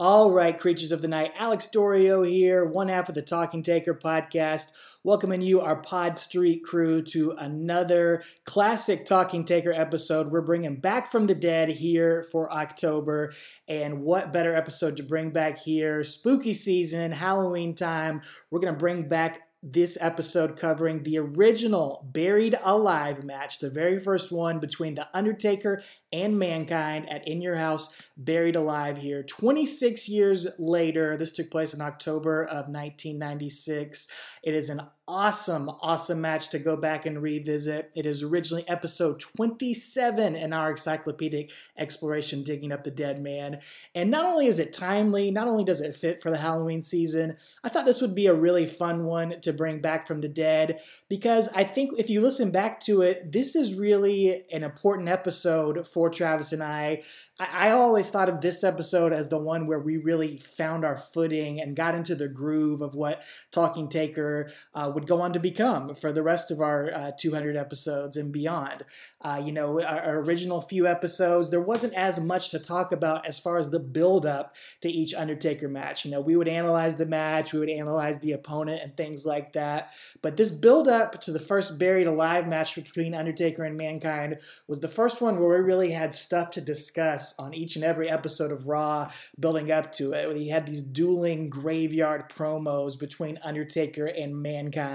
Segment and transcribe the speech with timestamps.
[0.00, 3.92] All right, creatures of the night, Alex Dorio here, one half of the Talking Taker
[3.92, 4.70] podcast,
[5.02, 10.30] welcoming you, our Pod Street crew, to another classic Talking Taker episode.
[10.30, 13.32] We're bringing back from the dead here for October,
[13.66, 16.04] and what better episode to bring back here?
[16.04, 18.20] Spooky season, Halloween time.
[18.52, 24.30] We're gonna bring back this episode covering the original Buried Alive match, the very first
[24.30, 25.82] one between The Undertaker
[26.12, 29.22] and Mankind at In Your House Buried Alive here.
[29.22, 34.08] 26 years later, this took place in October of 1996.
[34.44, 37.90] It is an awesome, awesome match to go back and revisit.
[37.96, 43.58] It is originally episode 27 in our encyclopedic exploration, Digging Up the Dead Man.
[43.94, 47.38] And not only is it timely, not only does it fit for the Halloween season,
[47.64, 50.78] I thought this would be a really fun one to bring back from the dead
[51.08, 55.86] because I think if you listen back to it, this is really an important episode
[55.86, 57.02] for Travis and I.
[57.40, 61.60] I, always thought of this episode as the one where we really found our footing
[61.60, 63.22] and got into the groove of what
[63.52, 67.56] Talking Taker uh, would go on to become for the rest of our uh, 200
[67.56, 68.84] episodes and beyond.
[69.20, 73.24] Uh, you know, our, our, original few episodes, there wasn't as much to talk about
[73.24, 76.04] as far as the build up to each Undertaker match.
[76.04, 79.52] You know, we would analyze the match, we would analyze the opponent and things like
[79.52, 79.92] that.
[80.20, 84.80] But this build up to the first Buried Alive match between Undertaker and Mankind was
[84.80, 88.50] the first one where we really had stuff to discuss on each and every episode
[88.50, 90.36] of Raw building up to it.
[90.36, 94.87] He had these dueling graveyard promos between Undertaker and Mankind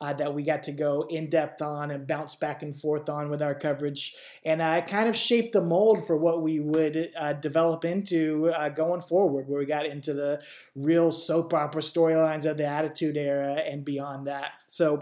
[0.00, 3.30] uh, that we got to go in depth on and bounce back and forth on
[3.30, 4.14] with our coverage.
[4.44, 8.68] And it kind of shaped the mold for what we would uh, develop into uh,
[8.68, 10.42] going forward, where we got into the
[10.74, 14.52] real soap opera storylines of the Attitude Era and beyond that.
[14.66, 15.00] So,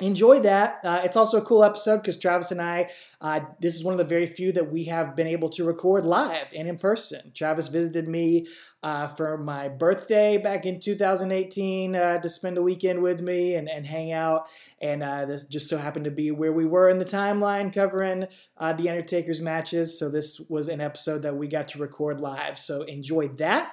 [0.00, 0.80] enjoy that.
[0.84, 2.88] Uh, it's also a cool episode because Travis and I,
[3.20, 6.04] uh, this is one of the very few that we have been able to record
[6.04, 7.32] live and in person.
[7.34, 8.46] Travis visited me
[8.82, 13.68] uh, for my birthday back in 2018 uh, to spend a weekend with me and,
[13.68, 14.46] and hang out.
[14.80, 18.26] And uh, this just so happened to be where we were in the timeline covering
[18.56, 19.98] uh, the Undertaker's matches.
[19.98, 22.58] So this was an episode that we got to record live.
[22.58, 23.72] So enjoy that.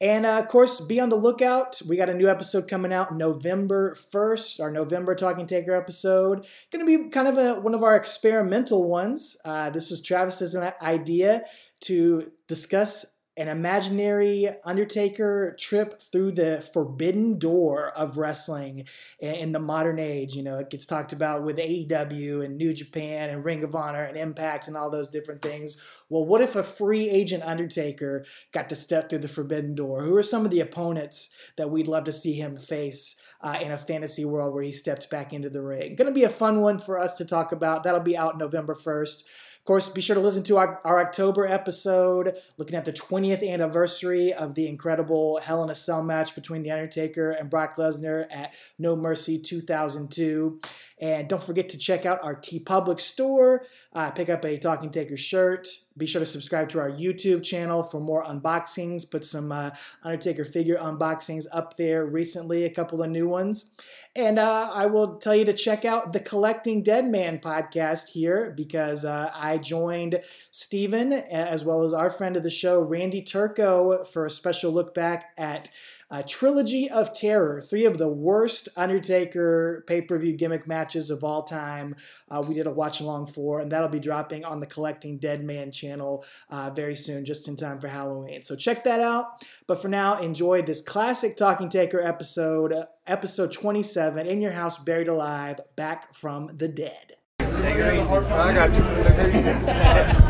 [0.00, 1.80] And uh, of course, be on the lookout.
[1.88, 6.46] We got a new episode coming out November 1st, our November Talking Taker episode.
[6.70, 9.38] Going to be kind of a, one of our experimental ones.
[9.44, 11.42] Uh, this was Travis's idea
[11.80, 18.86] to discuss an imaginary Undertaker trip through the forbidden door of wrestling
[19.18, 20.34] in the modern age.
[20.34, 24.04] You know, it gets talked about with AEW and New Japan and Ring of Honor
[24.04, 25.80] and Impact and all those different things.
[26.08, 30.02] Well, what if a free agent Undertaker got to step through the forbidden door?
[30.02, 33.20] Who are some of the opponents that we'd love to see him face?
[33.42, 35.94] Uh, in a fantasy world where he stepped back into the ring.
[35.94, 37.82] Going to be a fun one for us to talk about.
[37.82, 39.24] That'll be out November 1st
[39.66, 44.32] course, be sure to listen to our, our October episode looking at the 20th anniversary
[44.32, 48.54] of the incredible Hell in a Cell match between The Undertaker and Brock Lesnar at
[48.78, 50.60] No Mercy 2002.
[51.00, 55.16] And don't forget to check out our TeePublic store, uh, pick up a Talking Taker
[55.16, 59.10] shirt, be sure to subscribe to our YouTube channel for more unboxings.
[59.10, 59.70] Put some uh,
[60.02, 63.74] Undertaker figure unboxings up there recently, a couple of new ones.
[64.14, 68.52] And uh, I will tell you to check out the Collecting Dead Man podcast here
[68.56, 70.20] because uh, I joined
[70.50, 74.94] Steven as well as our friend of the show, Randy Turco, for a special look
[74.94, 75.70] back at
[76.10, 81.24] a Trilogy of Terror, three of the worst Undertaker pay per view gimmick matches of
[81.24, 81.96] all time.
[82.30, 85.44] Uh, we did a watch along for, and that'll be dropping on the Collecting Dead
[85.44, 88.42] Man channel uh, very soon, just in time for Halloween.
[88.42, 89.44] So check that out.
[89.66, 92.74] But for now, enjoy this classic Talking Taker episode,
[93.06, 97.14] episode 27 In Your House Buried Alive, Back from the Dead.
[97.40, 100.22] I got you.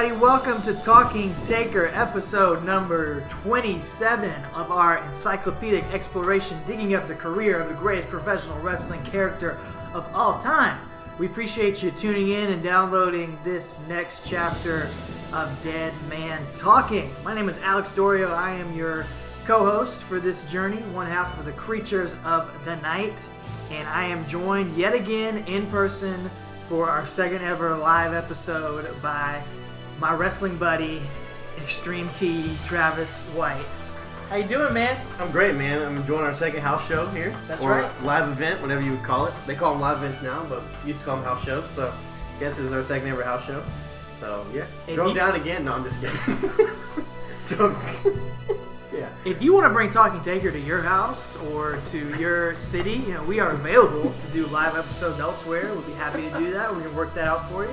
[0.00, 7.14] everybody, welcome to Talking Taker, episode number 27 of our encyclopedic exploration, digging up the
[7.14, 9.58] career of the greatest professional wrestling character
[9.92, 10.80] of all time.
[11.18, 14.88] We appreciate you tuning in and downloading this next chapter
[15.34, 17.14] of Dead Man Talking.
[17.22, 18.32] My name is Alex Dorio.
[18.32, 19.04] I am your
[19.44, 23.18] co host for this journey, one half of the Creatures of the Night,
[23.70, 26.30] and I am joined yet again in person
[26.70, 29.42] for our second ever live episode by
[30.00, 31.02] my wrestling buddy,
[31.58, 33.60] Extreme T, Travis White.
[34.30, 34.98] How you doing, man?
[35.18, 35.82] I'm great, man.
[35.82, 37.34] I'm enjoying our second house show here.
[37.48, 38.02] That's or right.
[38.02, 39.34] live event, whatever you would call it.
[39.46, 41.68] They call them live events now, but we used to call them house shows.
[41.74, 43.62] So, I guess this is our second ever house show.
[44.20, 45.64] So yeah, If drove you- down again.
[45.64, 46.16] No, I'm just kidding.
[48.92, 49.08] Yeah.
[49.24, 53.14] If you want to bring Talking Taker to your house or to your city, you
[53.14, 55.72] know, we are available to do live episodes elsewhere.
[55.72, 56.74] We'll be happy to do that.
[56.74, 57.70] We can work that out for you.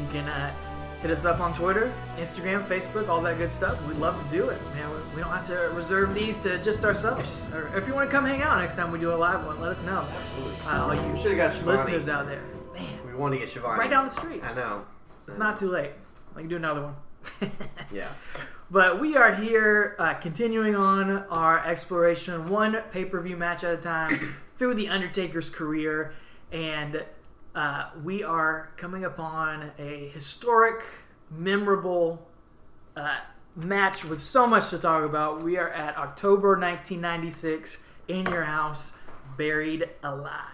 [0.00, 0.54] You can uh,
[1.04, 3.78] hit us up on Twitter, Instagram, Facebook, all that good stuff.
[3.86, 4.58] We'd love to do it.
[4.74, 7.46] Man, we, don't have to reserve these to just ourselves.
[7.52, 9.60] Or if you want to come hang out next time we do a live one,
[9.60, 10.06] let us know.
[10.22, 10.54] Absolutely.
[10.66, 11.66] Uh, We you should have got Shivani.
[11.66, 12.40] listeners out there.
[12.72, 13.76] Man, We want to get Shivani.
[13.76, 14.42] right down the street.
[14.42, 14.86] I know.
[15.28, 15.90] It's not too late.
[16.34, 16.96] I can do another one.
[17.92, 18.08] Yeah.
[18.70, 23.74] But we are here uh, continuing on our exploration, one pay per view match at
[23.74, 26.14] a time, through The Undertaker's career.
[26.50, 27.04] And
[27.54, 30.82] uh, we are coming upon a historic,
[31.30, 32.26] memorable
[32.96, 33.18] uh,
[33.56, 35.42] match with so much to talk about.
[35.42, 37.78] We are at October 1996
[38.08, 38.92] in your house,
[39.36, 40.50] buried alive.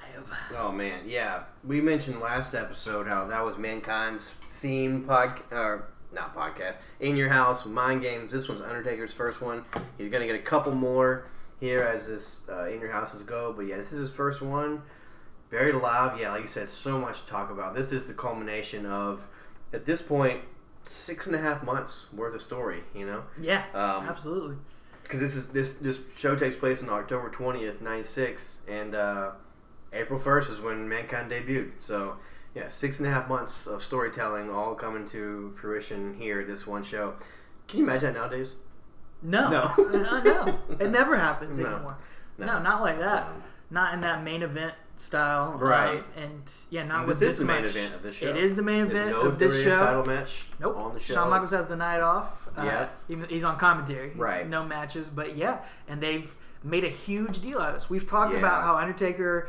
[0.57, 1.45] Oh man, yeah.
[1.65, 7.31] We mentioned last episode how that was mankind's theme pod or not podcast in your
[7.31, 8.33] house mind games.
[8.33, 9.65] This one's Undertaker's first one.
[9.97, 11.27] He's gonna get a couple more
[11.61, 13.53] here as this uh, in your houses go.
[13.57, 14.83] But yeah, this is his first one.
[15.51, 16.19] Buried alive.
[16.21, 17.75] Yeah, like you said, so much to talk about.
[17.75, 19.27] This is the culmination of
[19.73, 20.43] at this point
[20.85, 22.83] six and a half months worth of story.
[22.95, 23.23] You know.
[23.41, 24.57] Yeah, Um, absolutely.
[25.03, 29.33] because this is this this show takes place on October twentieth, ninety six, and uh,
[29.93, 31.73] April first is when Mankind debuted.
[31.81, 32.17] So
[32.55, 36.45] yeah, six and a half months of storytelling all coming to fruition here.
[36.45, 37.15] This one show.
[37.67, 38.57] Can you imagine that nowadays?
[39.23, 39.51] No.
[39.51, 39.75] No.
[40.09, 40.59] Uh, no.
[40.79, 41.67] It never happens No.
[41.67, 41.97] anymore.
[42.39, 42.47] No.
[42.47, 42.59] No.
[42.63, 43.29] not like that.
[43.71, 45.53] Not in that main event style.
[45.59, 45.99] Right.
[45.99, 47.71] um, and yeah, not And with this is this the main much.
[47.73, 48.29] event of this show.
[48.29, 49.79] It is the main There's event no of this show.
[49.79, 50.77] title match Nope.
[50.77, 51.15] on the show.
[51.15, 52.49] Shawn Michaels has the night off.
[52.57, 52.89] Uh, Yeah.
[53.09, 54.09] Even he's on commentary.
[54.09, 54.49] He's- Right.
[54.49, 55.59] No matches, but yeah,
[55.89, 57.89] and they've made a huge deal out of this.
[57.91, 58.39] We've talked Yeah.
[58.41, 59.49] about how Undertaker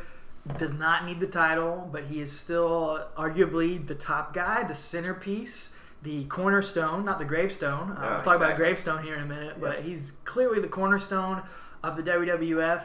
[0.56, 5.70] does not need the title, but he is still arguably the top guy, the centerpiece,
[6.02, 7.92] the cornerstone, not the gravestone.
[7.92, 11.42] Uh, Yeah, we'll talk about gravestone here in a minute, but he's clearly the cornerstone
[11.84, 12.82] of the WWF.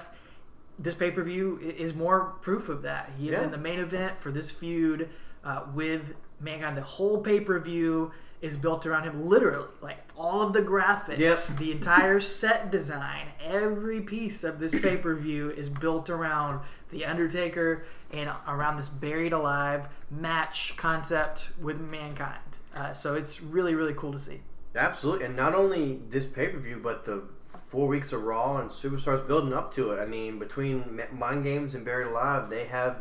[0.79, 3.11] This pay per view is more proof of that.
[3.17, 3.43] He is Yeah.
[3.43, 5.09] in the main event for this feud
[5.43, 6.77] uh, with Mankind.
[6.77, 9.67] The whole pay per view is built around him, literally.
[9.81, 11.57] Like all of the graphics, Yep.
[11.57, 16.59] the entire set design, every piece of this pay per view is built around
[16.91, 22.37] The Undertaker and around this buried alive match concept with Mankind.
[22.75, 24.41] Uh, so it's really, really cool to see.
[24.75, 27.23] Absolutely, and not only this pay per view, but the
[27.67, 29.99] four weeks of Raw and Superstars building up to it.
[30.01, 32.97] I mean, between Mind Games and Buried Alive, they have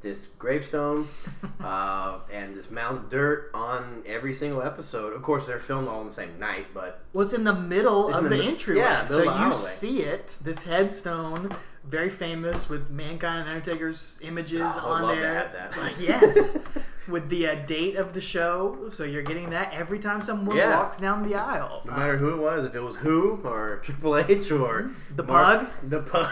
[0.00, 1.08] this gravestone
[1.60, 5.12] uh, and this mound of dirt on every single episode.
[5.12, 8.24] Of course, they're filmed all in the same night, but was in the middle of
[8.24, 8.80] the, the entryway.
[8.80, 9.54] yeah, so you alleyway.
[9.56, 11.54] see it, this headstone,
[11.84, 15.34] very famous with Mankind and Undertaker's images Oh, I on love there.
[15.34, 15.76] have that.
[15.82, 16.56] Like, yes.
[17.08, 18.88] with the uh, date of the show.
[18.90, 20.76] So you're getting that every time someone Yeah.
[20.78, 21.82] walks down the aisle.
[21.84, 25.60] no matter who it was, if it was Who or Triple H or The Mark-
[25.60, 25.90] Pug?
[25.90, 26.30] the pug,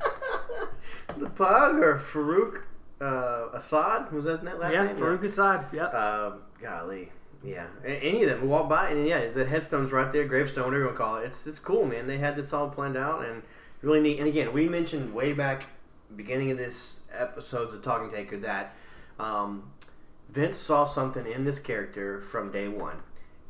[1.18, 2.62] the pug or Faarooq
[3.00, 4.72] uh, Asad was that his last name?
[4.72, 4.96] yeah, name?
[4.96, 5.66] Faarooq Asad.
[5.72, 5.94] Yep.
[5.94, 7.12] Um, golly,
[7.44, 7.66] yeah.
[7.84, 10.80] A- any of them we walk by, and yeah, the headstone's right there, gravestone, whatever
[10.80, 11.26] you want to call it.
[11.26, 12.06] It's it's cool, man.
[12.06, 13.42] They had this all planned out and
[13.82, 14.18] really neat.
[14.18, 15.64] And again, we mentioned way back
[16.14, 18.74] beginning of this episodes of Talking Taker that
[19.18, 19.70] um,
[20.28, 22.96] Vince saw something in this character from day one.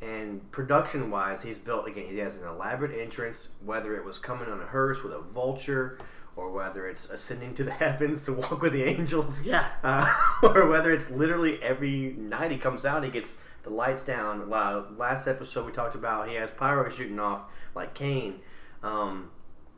[0.02, 2.06] And production wise, he's built again.
[2.08, 5.98] He has an elaborate entrance, whether it was coming on a hearse with a vulture,
[6.36, 9.66] or whether it's ascending to the heavens to walk with the angels yeah.
[9.82, 14.48] uh, or whether it's literally every night he comes out, he gets the lights down.
[14.50, 17.42] Last episode we talked about he has pyro shooting off
[17.74, 18.40] like Kane.
[18.82, 19.30] Um,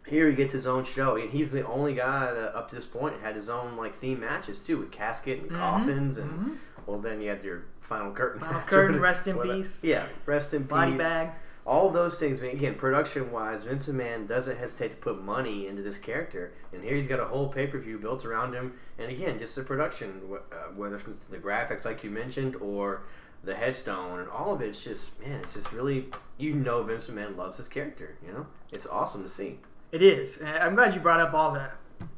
[0.09, 2.87] here he gets his own show, and he's the only guy that up to this
[2.87, 6.57] point had his own like theme matches too, with casket and coffins, and mhm.
[6.87, 8.41] well then you had your final curtain.
[8.41, 8.67] Final match.
[8.67, 9.83] curtain, rest in peace.
[9.83, 11.31] Yeah, rest in Body peace bag.
[11.67, 12.41] all those things.
[12.41, 16.53] I mean, again, production wise, Vince McMahon doesn't hesitate to put money into this character,
[16.73, 18.75] and here he's got a whole pay per view built around him.
[18.99, 23.03] And again, just the production, uh, whether it's the graphics like you mentioned or
[23.45, 26.07] the headstone, and all of it's just man, it's just really
[26.39, 28.17] you know Vince McMahon loves his character.
[28.27, 29.59] You know, it's awesome to see.
[29.93, 30.41] It is.
[30.43, 31.69] I'm glad you brought up all the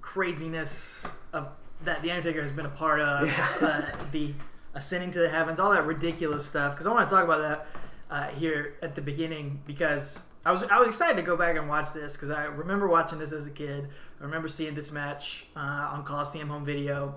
[0.00, 1.48] craziness of
[1.84, 3.26] that the Undertaker has been a part of.
[3.28, 3.46] Yeah.
[3.60, 4.32] Uh, the
[4.74, 6.72] ascending to the heavens, all that ridiculous stuff.
[6.74, 7.66] Because I want to talk about that
[8.10, 11.68] uh, here at the beginning because I was I was excited to go back and
[11.68, 13.88] watch this because I remember watching this as a kid.
[14.20, 15.60] I remember seeing this match uh,
[15.92, 17.14] on Coliseum Home Video,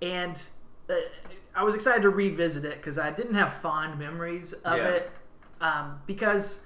[0.00, 0.40] and
[0.90, 0.94] uh,
[1.54, 4.88] I was excited to revisit it because I didn't have fond memories of Yeah.
[4.88, 5.10] it
[5.60, 6.60] um, because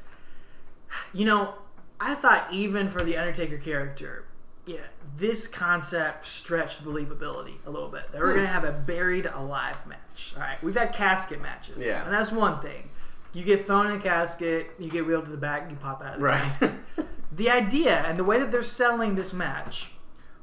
[1.13, 1.55] you know
[2.01, 4.25] I thought even for the Undertaker character,
[4.67, 4.81] yeah,
[5.17, 8.11] this concept stretched believability a little bit.
[8.13, 8.35] They were Hmm.
[8.35, 10.35] going to have a buried alive match.
[10.37, 12.05] All right, we've had casket matches, Yeah.
[12.05, 12.91] and that's one thing.
[13.33, 16.15] You get thrown in a casket, you get wheeled to the back, you pop out
[16.15, 16.41] of the Right.
[16.41, 16.73] casket.
[17.33, 19.93] the idea and the way that they're selling this match,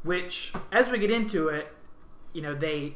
[0.03, 1.73] which as we get into it,
[2.33, 2.95] you know, they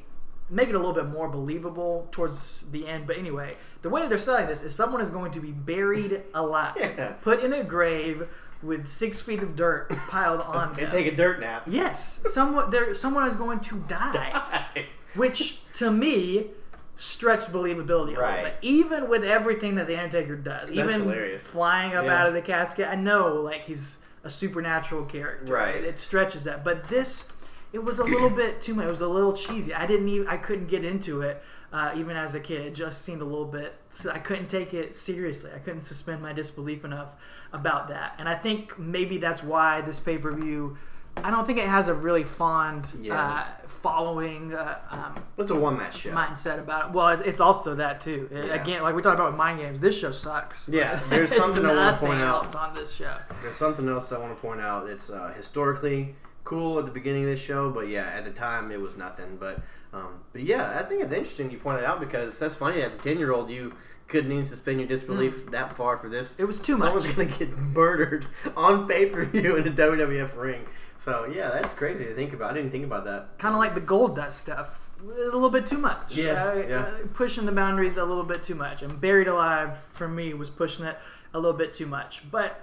[0.50, 3.06] make it a little bit more believable towards the end.
[3.06, 6.22] But anyway, the way that they're selling this is someone is going to be buried
[6.34, 7.14] alive, Yeah.
[7.22, 8.28] put in a grave
[8.64, 10.84] with six feet of dirt piled on them.
[10.84, 11.64] and take a dirt nap.
[11.68, 14.66] yes, someone there, someone is going to die,
[15.16, 16.48] which to me
[16.96, 18.36] stretched believability a Right.
[18.38, 18.56] little bit.
[18.64, 21.46] Even with everything that the Undertaker does, even hilarious.
[21.46, 22.22] flying up Yeah.
[22.22, 25.54] out of the casket, I know like he's a supernatural character.
[25.54, 25.76] Right.
[25.76, 27.26] It, it stretches that, but this.
[27.74, 28.86] It was a little bit too much.
[28.86, 29.74] It was a little cheesy.
[29.74, 30.28] I didn't even.
[30.28, 31.44] I couldn't get into it,
[31.74, 32.62] uh, even as a kid.
[32.62, 33.76] It just seemed a little bit.
[34.12, 35.52] I couldn't take it seriously.
[35.56, 37.16] I couldn't suspend my disbelief enough
[37.54, 38.16] about that.
[38.20, 40.78] And I think maybe that's why this pay per view.
[41.24, 43.20] I don't think it has a really fond Yeah.
[43.20, 46.12] uh, following uh, um, It's a one match show.
[46.12, 46.92] mindset about it.
[46.94, 48.30] Well, it's also that too.
[48.32, 48.54] It- Yeah.
[48.54, 50.70] Again, like we talked about with mind games, this show sucks.
[50.70, 52.46] Yeah, there's something I wanna point out.
[52.46, 53.18] else on this show.
[53.42, 54.88] There's something else I want to point out.
[54.88, 58.72] It's uh, historically cool at the beginning of this show, but yeah, at the time
[58.72, 59.38] it was nothing.
[59.40, 59.60] But
[59.94, 62.82] um, but yeah, I think it's interesting you pointed out because that's funny.
[62.82, 63.74] As a ten year old, you
[64.08, 66.34] couldn't even suspend your disbelief that far for this.
[66.34, 66.40] Mm.
[66.42, 66.86] It was too much.
[66.88, 67.16] Someone's much.
[67.16, 70.62] gonna get murdered on pay per view in a WWF ring.
[70.98, 72.52] So yeah, that's crazy to think about.
[72.52, 73.38] I didn't think about that.
[73.38, 74.84] kind of like the gold dust stuff.
[75.00, 76.16] A little bit too much.
[76.16, 76.80] Yeah, Uh, yeah.
[76.80, 78.82] uh, pushing the boundaries a little bit too much.
[78.82, 80.98] And Buried Alive for me was pushing it
[81.36, 82.24] a little bit too much.
[82.32, 82.62] But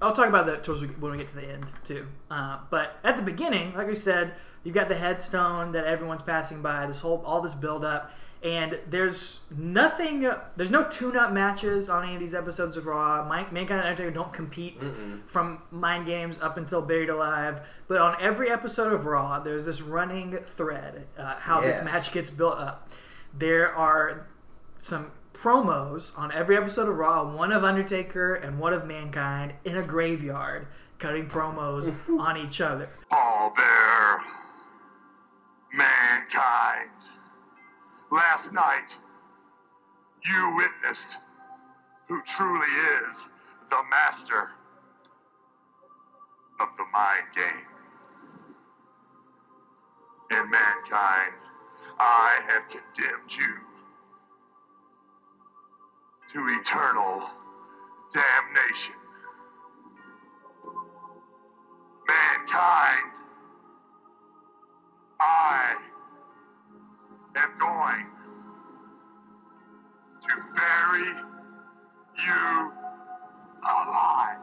[0.00, 2.06] I'll talk about that towards when we get to the end too.
[2.30, 4.32] Uh, but at the beginning, like we said,
[4.64, 6.86] you've got the headstone that everyone's passing by.
[6.86, 8.10] This whole all this build up.
[8.42, 10.26] And there's nothing.
[10.26, 13.26] Uh, there's no tune-up matches on any of these episodes of Raw.
[13.26, 14.84] Mike, Mankind and Undertaker don't compete
[15.24, 17.62] from Mind Games up until Buried Alive.
[17.88, 21.76] But on every episode of Raw, there's this running thread uh, how Yes.
[21.76, 22.90] this match gets built up.
[23.32, 24.26] There are
[24.76, 29.78] some promos on every episode of Raw, one of Undertaker and one of Mankind in
[29.78, 30.66] a graveyard,
[30.98, 32.90] cutting promos on each other.
[33.08, 34.18] Paul Bearer,
[35.76, 36.90] mankind.
[38.10, 38.98] Last night,
[40.24, 41.18] you witnessed
[42.08, 42.66] who truly
[43.06, 43.30] is
[43.70, 44.52] the master
[46.60, 47.66] of the mind game.
[50.30, 51.34] In mankind,
[51.98, 53.56] I have condemned you
[56.28, 57.20] to eternal
[58.12, 58.94] damnation.
[62.08, 63.23] Mankind,
[65.24, 65.76] I
[67.36, 68.10] am going
[70.20, 71.08] to bury
[72.26, 72.72] you
[73.62, 74.38] alive.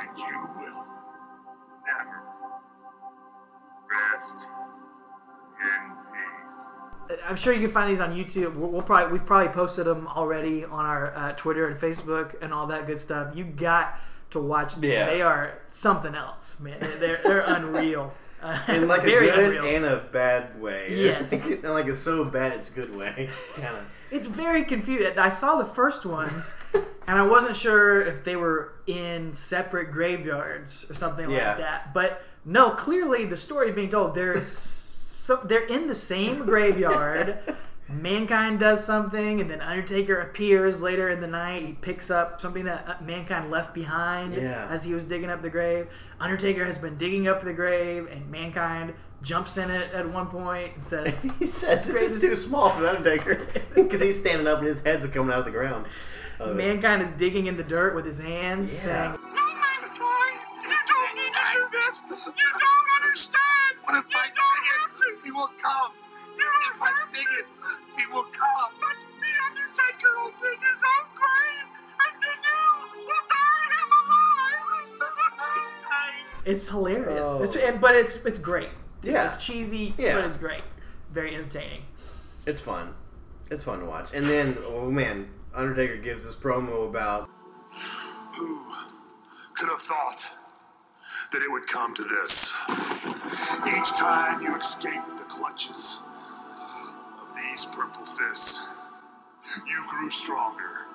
[0.00, 0.84] And you will
[1.86, 2.22] never
[3.90, 4.50] rest
[5.60, 6.66] in peace.
[7.26, 8.56] I'm sure you can find these on YouTube.
[8.56, 12.52] We'll, we'll probably we've probably posted them already on our uh, Twitter and Facebook and
[12.52, 13.34] all that good stuff.
[13.36, 13.98] You got
[14.30, 14.92] to watch these.
[14.92, 15.06] Yeah.
[15.06, 16.78] They are something else, man.
[16.98, 18.12] They're they're unreal.
[18.42, 19.64] Uh, In like a good unreal.
[19.64, 20.94] and a bad way.
[20.96, 21.32] Yes.
[21.46, 23.28] and like it's so bad it's a good way.
[23.56, 23.84] kind of.
[24.10, 25.18] It's very confusing.
[25.18, 30.86] I saw the first ones, and I wasn't sure if they were in separate graveyards
[30.90, 31.48] or something Yeah.
[31.48, 31.92] like that.
[31.92, 37.38] But no, clearly the story being told, there's so they're in the same graveyard.
[37.90, 41.62] Mankind does something, and then Undertaker appears later in the night.
[41.64, 44.66] He picks up something that uh, Mankind left behind Yeah.
[44.68, 45.88] as he was digging up the grave.
[46.20, 48.92] Undertaker has been digging up the grave, and Mankind
[49.22, 52.68] jumps in it at one point and says, He says grave this is too small
[52.70, 55.86] for Undertaker because he's standing up and his head's are coming out of the ground.
[56.40, 59.16] Mankind is digging in the dirt with his hands, Yeah.
[59.16, 59.27] saying,
[76.48, 77.28] It's hilarious.
[77.30, 77.42] Oh.
[77.42, 78.70] It's and, but it's it's great.
[79.02, 79.26] Yeah.
[79.26, 80.14] It's cheesy, Yeah.
[80.14, 80.62] but it's great.
[81.12, 81.82] Very entertaining.
[82.46, 82.94] It's fun.
[83.50, 84.08] It's fun to watch.
[84.14, 88.64] And then, oh man, Undertaker gives this promo about Who
[89.52, 90.36] could have thought
[91.32, 92.56] that it would come to this?
[93.76, 96.00] Each time you escape the clutches
[97.20, 98.66] of these purple fists,
[99.66, 100.86] you grew stronger,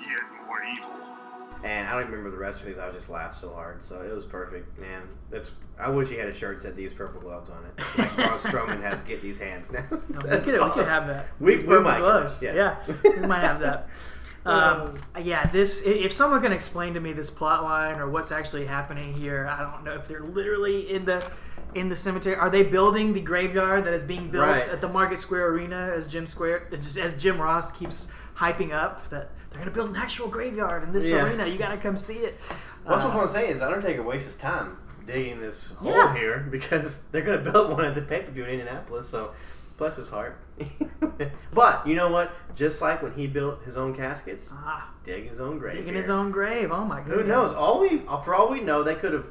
[0.00, 1.23] yet more evil.
[1.64, 2.78] And I don't even remember the rest of these.
[2.78, 5.02] I just laughed so hard, so it was perfect, man.
[5.30, 5.50] That's.
[5.78, 7.98] I wish he had a shirt that said these purple gloves on it.
[7.98, 9.84] Like Braun Strowman has get these hands now.
[9.90, 11.26] No, we could we could have that.
[11.40, 12.40] We- we might, gloves.
[12.42, 12.54] yes.
[12.86, 13.88] Yeah, we might have that.
[14.46, 15.80] Um, yeah, this.
[15.86, 19.62] If someone can explain to me this plot line or what's actually happening here, I
[19.62, 21.26] don't know if they're literally in the
[21.74, 22.36] in the cemetery.
[22.36, 24.68] Are they building the graveyard that is being built Right.
[24.68, 26.68] at the Market Square Arena as Jim Square
[27.00, 30.92] as Jim Ross keeps hyping up that they're going to build an actual graveyard in
[30.92, 31.24] this Yeah.
[31.24, 31.46] arena.
[31.46, 32.38] You got to come see it.
[32.84, 36.14] Well, that's Uh, what I'm saying is Undertaker wastes his time digging this hole Yeah.
[36.14, 39.08] here because they're going to build one at the pay per view in Indianapolis.
[39.08, 39.30] So,
[39.76, 40.38] bless his heart.
[41.52, 42.32] but you know what?
[42.56, 45.76] Just like when he built his own caskets, ah, dig his own grave.
[45.76, 46.70] digging his own grave.
[46.72, 47.22] Oh my goodness.
[47.22, 47.54] Who knows?
[47.54, 49.26] All we, for all we know, they could have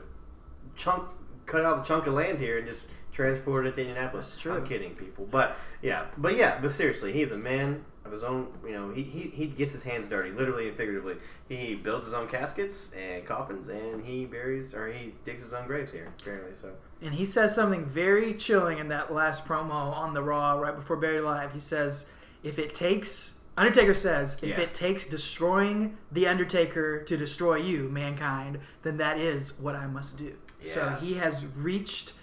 [0.76, 1.04] chunk
[1.46, 2.80] cut out the chunk of land here and just
[3.12, 4.28] transported it to Indianapolis.
[4.32, 4.54] That's true.
[4.54, 5.28] I'm kidding, people.
[5.30, 8.48] But yeah, but yeah, but seriously, he's a man of his own.
[8.66, 11.16] You know, he, he, he gets his hands dirty, literally and figuratively.
[11.48, 15.68] He builds his own caskets and coffins, and he buries or he digs his own
[15.68, 16.14] graves here.
[16.20, 20.54] Apparently, so And he says something very chilling in that last promo on the Raw
[20.54, 21.54] right before Buried Alive.
[21.54, 22.08] He says,
[22.44, 24.62] "If it takes." Undertaker says, if Yeah.
[24.62, 30.18] it takes destroying the Undertaker to destroy you, mankind, then that is what I must
[30.18, 30.34] do.
[30.74, 32.14] So he has reached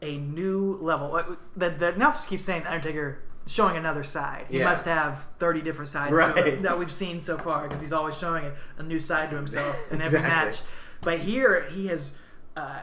[0.00, 1.36] a new level.
[1.56, 4.46] The, the announcers keep saying the Undertaker showing another side.
[4.48, 4.64] He Yeah.
[4.64, 6.46] must have 30 different sides to Right.
[6.54, 9.36] him that we've seen so far because he's always showing a, a new side to
[9.36, 10.28] himself in every Exactly.
[10.46, 10.60] match.
[11.02, 12.12] But here he has
[12.56, 12.80] uh,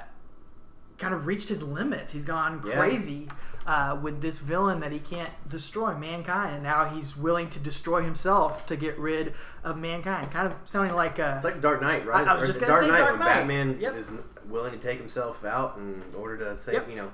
[0.97, 2.11] kind of reached his limits.
[2.11, 2.75] He's gone Yeah.
[2.75, 3.27] crazy
[3.65, 8.01] uh, with this villain that he can't destroy, mankind, and now he's willing to destroy
[8.03, 10.31] himself to get rid of mankind.
[10.31, 12.27] Kind of sounding like a, it's like Dark Knight, right?
[12.27, 13.25] I- I was Or just gonna Dark say Knight Dark when Knight.
[13.35, 13.95] Batman Yep.
[13.95, 14.07] is
[14.47, 16.89] willing to take himself out in order to save, Yep.
[16.89, 17.11] you know,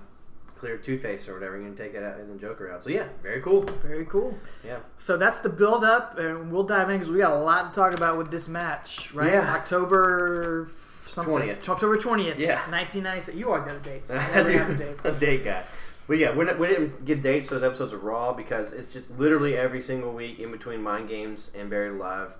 [0.59, 1.57] clear Two Face or whatever.
[1.57, 2.83] You're gonna take it out and the Joker out.
[2.83, 3.63] So yeah, very cool.
[3.83, 4.37] very cool.
[4.65, 4.79] Yeah.
[4.97, 7.79] So that's the build up, and we'll dive in because we got a lot to
[7.79, 9.33] talk about with this match, right?
[9.33, 9.53] Yeah.
[9.53, 10.69] October
[11.07, 11.33] something.
[11.33, 11.69] 20th.
[11.69, 12.37] October twentieth.
[12.39, 12.61] Yeah.
[12.69, 13.37] nineteen ninety six.
[13.37, 14.07] You always got a date.
[14.07, 14.49] So I I do.
[14.57, 14.97] have a date.
[15.03, 15.63] a date guy.
[16.07, 19.07] But yeah, we're not, we didn't give dates those episodes of Raw because it's just
[19.11, 22.31] literally every single week in between Mind Games and Buried Alive.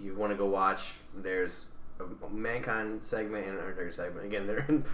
[0.00, 0.80] You want to go watch.
[1.16, 1.66] There's
[1.98, 4.26] a Mankind segment and an Undertaker segment.
[4.26, 4.84] Again, they're in,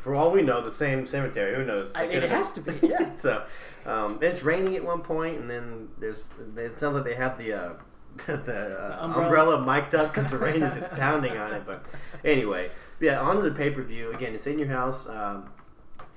[0.00, 1.54] for all we know the same cemetery.
[1.54, 1.92] Who knows?
[1.94, 3.16] I- They it has to be, yeah.
[3.18, 3.44] so
[3.86, 6.24] um, it's raining at one point, and then there's.
[6.56, 7.52] It sounds like they have the.
[7.52, 7.72] Uh,
[8.26, 9.54] the, uh, umbrella.
[9.56, 9.60] umbrella.
[9.64, 11.62] mic'd up because the rain is just pounding on it.
[11.64, 11.86] But
[12.24, 14.12] anyway, yeah, on to the pay per view.
[14.12, 15.08] Again, it's in your house.
[15.08, 15.48] Um,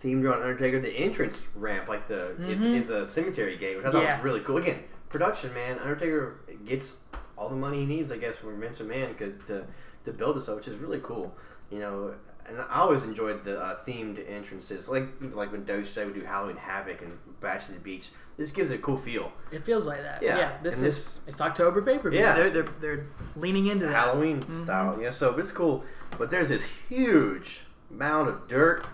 [0.03, 0.79] themed around Undertaker.
[0.81, 2.79] The entrance ramp, like the is, Mhm.
[2.81, 4.15] is a cemetery gate, which I thought Yeah.
[4.17, 4.57] was really cool.
[4.57, 5.77] Again, production man.
[5.79, 6.95] Undertaker gets
[7.37, 9.17] all the money he needs, I guess, from Vince McMahon
[9.47, 9.65] to
[10.05, 11.33] to build this up, which is really cool.
[11.71, 12.13] You know,
[12.47, 16.57] and I always enjoyed the uh, themed entrances, like like when WCW would do Halloween
[16.57, 18.09] Havoc and Bash to the Beach.
[18.37, 19.31] This gives it a cool feel.
[19.51, 20.23] It feels like that.
[20.23, 22.19] Yeah, Yeah, this and is this- it's October pay per view.
[22.19, 22.35] Yeah.
[22.35, 23.93] They're, they're they're leaning into that.
[23.93, 24.63] Halloween Mm-hmm.
[24.63, 24.99] style.
[25.01, 25.83] Yeah, so it's cool.
[26.17, 28.85] But there's this huge mound of dirt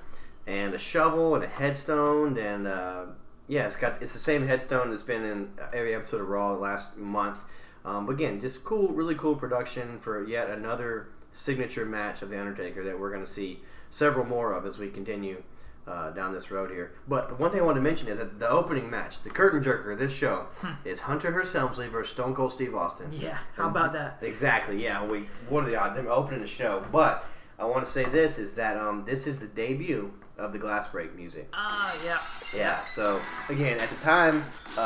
[0.45, 3.05] and a shovel and a headstone and uh,
[3.47, 6.97] yeah, it's got it's the same headstone that's been in every episode of Raw last
[6.97, 7.39] month.
[7.85, 12.39] Um, but again, just cool, really cool production for yet another signature match of the
[12.39, 15.43] Undertaker that we're going to see several more of as we continue.
[15.87, 18.47] Uh, down this road here, but one thing I want to mention is that the
[18.47, 20.45] opening match, the curtain jerker of this show,
[20.85, 23.11] is Hunter Hearst Helmsley versus Stone Cold Steve Austin.
[23.11, 24.19] Yeah, how about that?
[24.21, 24.83] Exactly.
[24.83, 25.03] Yeah.
[25.03, 25.95] We what are the odds?
[25.95, 27.25] Them opening the show, but
[27.57, 30.87] I want to say this is that um this is the debut of the glass
[30.87, 31.47] break music.
[31.53, 31.67] Ah,
[32.03, 32.17] yeah.
[32.57, 32.73] Yeah.
[32.73, 33.19] So
[33.53, 34.41] again, at the time,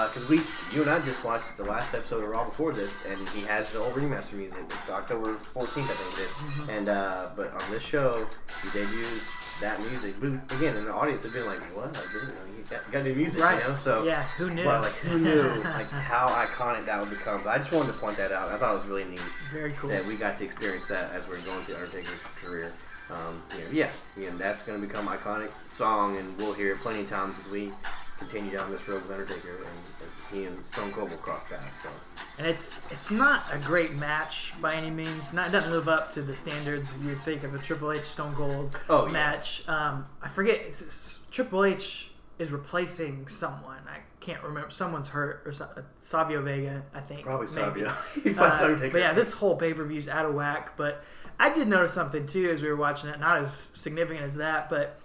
[0.10, 0.36] because we
[0.76, 3.72] you and I just watched the last episode of Raw before this, and he has
[3.74, 4.60] the old remaster music.
[4.66, 6.70] It's October fourteenth, I think it is.
[6.76, 10.18] And uh, but on this show, he debuts that music.
[10.20, 11.94] But again, in the audience, they've been like, "What?
[11.96, 13.62] I didn't know you got, got new music." Right.
[13.62, 13.80] You know.
[13.80, 14.66] So Yeah, who knew?
[14.68, 15.40] But like, who knew
[15.80, 17.40] like how iconic that would become?
[17.48, 18.50] But I just wanted to point that out.
[18.52, 19.24] I thought it was really neat
[19.56, 19.88] Very cool.
[19.94, 22.68] that we got to experience that as we're going through Undertaker's career.
[23.12, 26.78] Um, you know, yeah, again, that's going to become iconic song, and we'll hear it
[26.80, 27.70] plenty of times as we
[28.20, 31.84] continue down this road with Undertaker, and as he and Stone Cold will cross paths.
[31.84, 35.34] So, And it's it's not a great match by any means.
[35.34, 38.34] Not it doesn't live up to the standards you'd think of a Triple H Stone
[38.34, 39.12] Cold Oh, yeah.
[39.12, 39.68] match.
[39.68, 40.58] Um, I forget.
[40.62, 43.80] It's, it's- Triple H is replacing someone.
[43.88, 44.70] I can't remember.
[44.70, 46.84] Someone's hurt or so, uh, Savio Vega.
[46.96, 47.82] I think probably maybe.
[47.86, 47.94] Sabio.
[48.24, 48.92] he fights Uh, Undertaker.
[48.94, 50.78] but yeah, this whole pay per view's out of whack.
[50.78, 51.04] But
[51.40, 53.20] I did notice something too as we were watching it.
[53.20, 55.00] Not as significant as that, but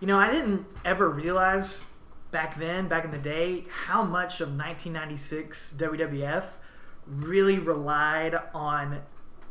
[0.00, 1.84] you know, I didn't ever realize
[2.30, 6.44] back then, back in the day, how much of 1996 WWF
[7.06, 9.00] really relied on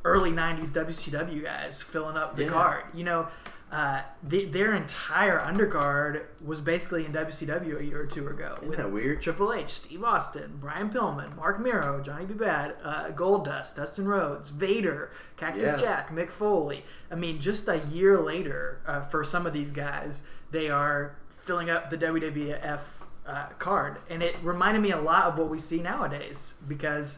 [0.05, 2.49] early 90s WCW guys filling up the Yeah.
[2.49, 2.83] card.
[2.93, 3.27] You know,
[3.73, 8.55] uh, the, their entire undercard was basically in WCW a year or two ago.
[8.61, 9.19] Isn't that weird?
[9.23, 12.35] Triple H, Steve Austin, Brian Pillman, Marc Mero, Johnny B.
[12.35, 15.77] Badd, uh, Goldust, Dustin Rhodes, Vader, Cactus Yeah.
[15.77, 16.85] Jack, Mick Foley.
[17.09, 21.71] I mean, just a year later, uh, for some of these guys, they are filling
[21.71, 22.79] up the WWF
[23.25, 27.17] uh, card, and it reminded me a lot of what we see nowadays because.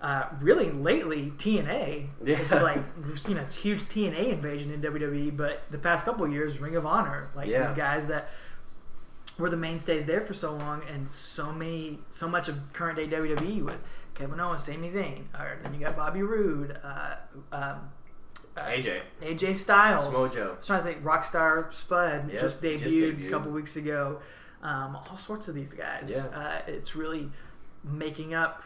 [0.00, 2.06] Uh, really lately TNA.
[2.24, 6.58] It's like we've seen a huge TNA invasion in WWE, but the past couple years,
[6.60, 7.66] Ring of Honor, like Yeah.
[7.66, 8.30] these guys that
[9.38, 13.06] were the mainstays there for so long, and so many, so much of current day
[13.08, 13.76] WWE with
[14.14, 17.14] Kevin Owens, Sami Zayn, or then you got Bobby Roode, uh,
[17.52, 17.90] um,
[18.56, 19.00] uh, AJ.
[19.22, 20.52] AJ Styles, Samoa Joe.
[20.54, 23.26] I was trying to think, Rockstar Spud Yep, just, just debuted debuted.
[23.26, 24.20] a couple weeks ago.
[24.62, 26.10] Um, all sorts of these guys.
[26.10, 26.24] Yeah.
[26.36, 27.30] Uh, it's really
[27.84, 28.64] making up.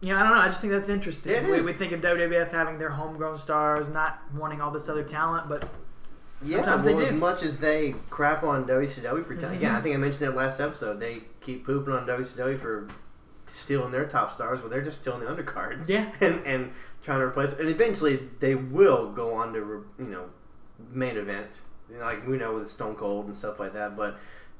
[0.00, 0.40] Know, I don't know.
[0.40, 1.32] I just think that's interesting.
[1.32, 1.64] It we, is.
[1.64, 5.68] we think of WWF having their homegrown stars, not wanting all this other talent, but
[6.42, 9.54] Yeah, Sometimes well, they as much as they crap on WCW for time, mm-hmm.
[9.54, 9.74] again.
[9.74, 11.00] I think I mentioned it last episode.
[11.00, 12.86] They keep pooping on WCW for
[13.46, 15.88] stealing their top stars, but they're just stealing the undercard.
[15.88, 16.10] Yeah.
[16.20, 17.52] and and trying to replace.
[17.52, 20.26] And eventually, they will go on to re- you know
[20.92, 23.96] main event, you know, like we know with Stone Cold and stuff like that.
[23.96, 24.18] But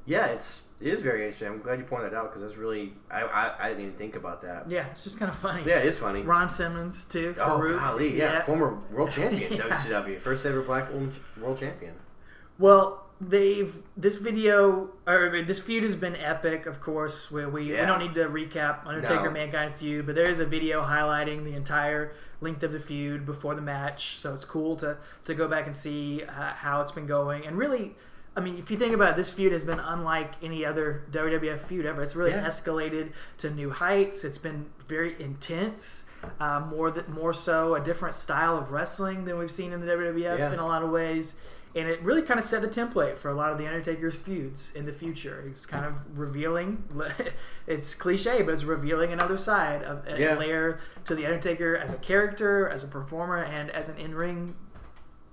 [0.08, 1.48] yeah, it's it is very interesting.
[1.48, 4.16] I'm glad you pointed that out because that's really I, I I didn't even think
[4.16, 4.70] about that.
[4.70, 5.62] yeah, it's just kind of funny.
[5.66, 6.22] Yeah, it's funny.
[6.22, 7.34] Ron Simmons too.
[7.38, 7.78] Oh, Faarooq.
[7.78, 9.58] golly, yeah, former world champion Yeah.
[9.68, 11.94] WCW, first ever black world champion.
[12.58, 17.30] Well, they've this video or this feud has been epic, of course.
[17.30, 19.30] Where we, we don't need to recap Undertaker No.
[19.30, 23.54] Mankind feud, but there is a video highlighting the entire length of the feud before
[23.54, 24.16] the match.
[24.18, 27.46] So it's cool to to go back and see uh, how it's been going.
[27.46, 27.94] And really,
[28.38, 31.58] I mean, if you think about it, this feud has been unlike any other WWF
[31.58, 32.02] feud ever.
[32.04, 32.46] It's really Yeah.
[32.46, 34.22] escalated to new heights.
[34.24, 36.04] It's been very intense.
[36.40, 39.86] Uh, more that more so a different style of wrestling than we've seen in the
[39.86, 40.52] WWF Yeah.
[40.52, 41.36] in a lot of ways
[41.76, 44.72] and it really kind of set the template for a lot of the Undertaker's feuds
[44.74, 45.44] in the future.
[45.46, 46.82] It's kind of revealing.
[47.66, 50.34] It's cliche, but it's revealing another side of a Yeah.
[50.38, 54.56] layer to the Undertaker as a character, as a performer, and as an in-ring,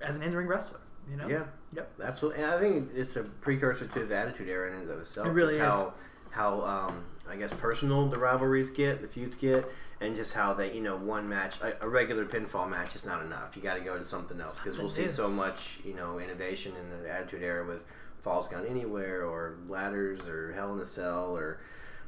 [0.01, 0.81] as an in-ring wrestler.
[1.09, 1.27] You know.
[1.27, 1.43] Yeah.
[1.75, 1.91] Yep.
[2.03, 5.27] Absolutely, and I think it's a precursor to the Attitude Era in and of itself.
[5.27, 5.61] It really is.
[5.61, 5.93] how
[6.31, 9.65] how um, I guess personal the rivalries get, the feuds get,
[10.01, 13.23] and just how they you know one match, a, a regular pinfall match is not
[13.23, 13.55] enough.
[13.55, 16.73] You got to go to something else because we'll see so much you know innovation
[16.75, 17.81] in the Attitude Era with
[18.23, 21.59] Falls Count Anywhere or ladders or Hell in a Cell or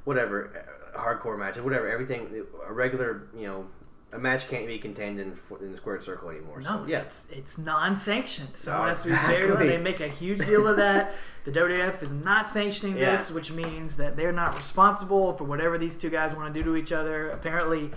[0.04, 0.52] whatever
[0.96, 1.90] uh, hardcore matches, whatever.
[1.90, 3.68] Everything a regular you know.
[4.14, 6.62] A match can't be contained in, in the squared circle anymore.
[6.62, 9.44] No, so, yeah, it's it's non-sanctioned, so it has to be very.
[9.44, 9.68] exactly.
[9.68, 11.14] They make a huge deal of that.
[11.46, 15.96] The WWF is not sanctioning this, which means that they're not responsible for whatever these
[15.96, 17.30] two guys want to do to each other.
[17.30, 17.90] Apparently,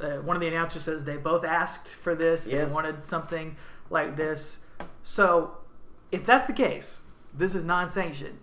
[0.00, 2.48] uh, one of the announcers says they both asked for this.
[2.48, 2.64] Yeah.
[2.64, 3.54] They wanted something
[3.90, 4.64] like this.
[5.04, 5.56] So,
[6.10, 7.02] if that's the case,
[7.32, 8.38] this is non-sanctioned.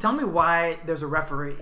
[0.00, 1.54] Tell me why there's a referee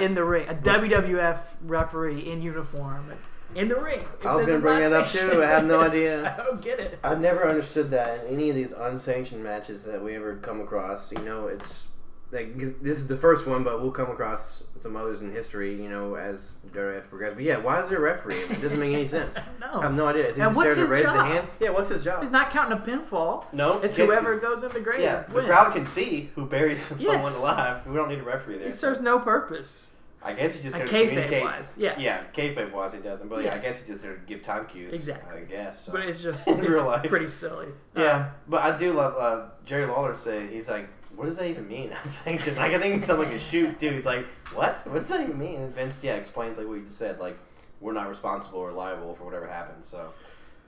[0.00, 3.12] in the ring, a WWF referee in uniform
[3.54, 4.00] in the ring.
[4.24, 5.42] I was going to bring that up too.
[5.42, 6.36] I have no idea.
[6.38, 6.98] I don't get it.
[7.02, 11.10] I've never understood that in any of these unsanctioned matches that we ever come across.
[11.12, 11.84] You know, it's
[12.32, 15.74] like this is the first one, but we'll come across some others in history.
[15.74, 17.34] You know, as WWF progresses.
[17.34, 18.36] But yeah, why is there a referee?
[18.36, 19.34] It doesn't make any sense.
[19.60, 19.80] No.
[19.80, 20.28] I have no idea.
[20.28, 21.26] Is he And what's there to his raise the job?
[21.26, 21.48] hand?
[21.58, 22.22] Yeah, what's his job?
[22.22, 23.46] He's not counting a pinfall.
[23.52, 25.00] no, It's whoever goes in the grave.
[25.00, 25.46] Yeah, the wins.
[25.48, 27.38] crowd can see who buries someone Yes.
[27.38, 27.84] alive.
[27.86, 28.68] We don't need a referee there.
[28.68, 29.89] It serves no purpose.
[30.22, 31.98] I guess he just to kayfabe wise, yeah.
[31.98, 33.28] Yeah, kayfabe wise he doesn't.
[33.28, 33.54] But yeah.
[33.54, 34.92] I guess he's just there to give time cues.
[34.92, 35.40] Exactly.
[35.40, 35.86] I guess.
[35.86, 35.92] So.
[35.92, 37.08] But it's just In it's real life.
[37.08, 37.68] pretty silly.
[37.96, 41.46] Yeah, Um, but I do love uh, Jerry Lawler say he's like, what does that
[41.46, 41.90] even mean?
[42.04, 42.58] Unsanctioned.
[42.58, 43.92] Like I think it's something like a shoot too.
[43.92, 44.86] He's like, what?
[44.86, 45.62] What does that even mean?
[45.62, 47.18] And Vince yeah explains like what you just said.
[47.18, 47.38] Like
[47.80, 49.86] we're not responsible or liable for whatever happens.
[49.86, 50.12] So.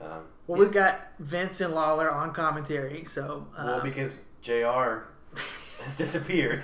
[0.01, 0.63] Um, well, yeah.
[0.65, 5.05] we've got Vince and Lawler on commentary, so uh, well because Jr.
[5.83, 6.63] has disappeared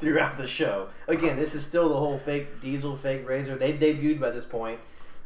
[0.00, 0.88] throughout the show.
[1.06, 3.56] Again, this is still the whole fake Diesel, fake Razor.
[3.56, 4.80] They debuted by this point.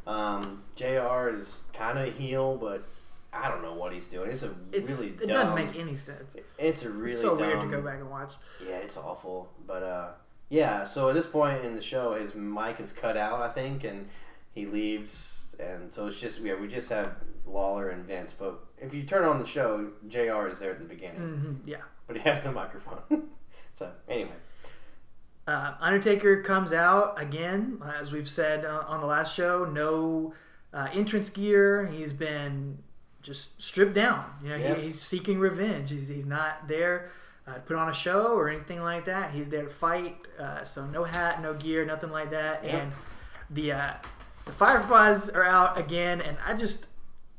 [0.06, 1.30] Um, Jr.
[1.34, 2.86] is kind of a heel, but
[3.32, 4.30] I don't know what he's doing.
[4.30, 5.28] It's a it's, really it dumb.
[5.28, 6.36] doesn't make any sense.
[6.58, 8.32] It's a really it's so weird to go back and watch.
[8.66, 9.48] Yeah, it's awful.
[9.66, 10.08] But uh,
[10.50, 10.84] yeah.
[10.84, 14.08] So at this point in the show, his mic is cut out, I think, and
[14.54, 17.14] he leaves, and so it's just yeah, we just have
[17.46, 18.32] Lawler and Vince.
[18.38, 20.48] But if you turn on the show, Jr.
[20.48, 21.78] is there at the beginning, hmm yeah.
[22.06, 23.00] but he has no microphone.
[23.74, 24.30] so anyway,
[25.46, 29.64] Uh, Undertaker comes out again, uh, as we've said uh, on the last show.
[29.64, 30.34] No
[30.72, 31.86] uh, entrance gear.
[31.86, 32.78] He's been
[33.22, 34.24] just stripped down.
[34.42, 34.74] You know, Yeah.
[34.76, 35.90] he, he's seeking revenge.
[35.90, 37.10] He's, he's not there
[37.46, 39.32] uh, to put on a show or anything like that.
[39.32, 40.16] He's there to fight.
[40.38, 42.64] Uh, so no hat, no gear, nothing like that.
[42.64, 42.76] Yeah.
[42.78, 42.92] And
[43.50, 43.92] the uh,
[44.46, 46.86] the Fireflies are out again, and I just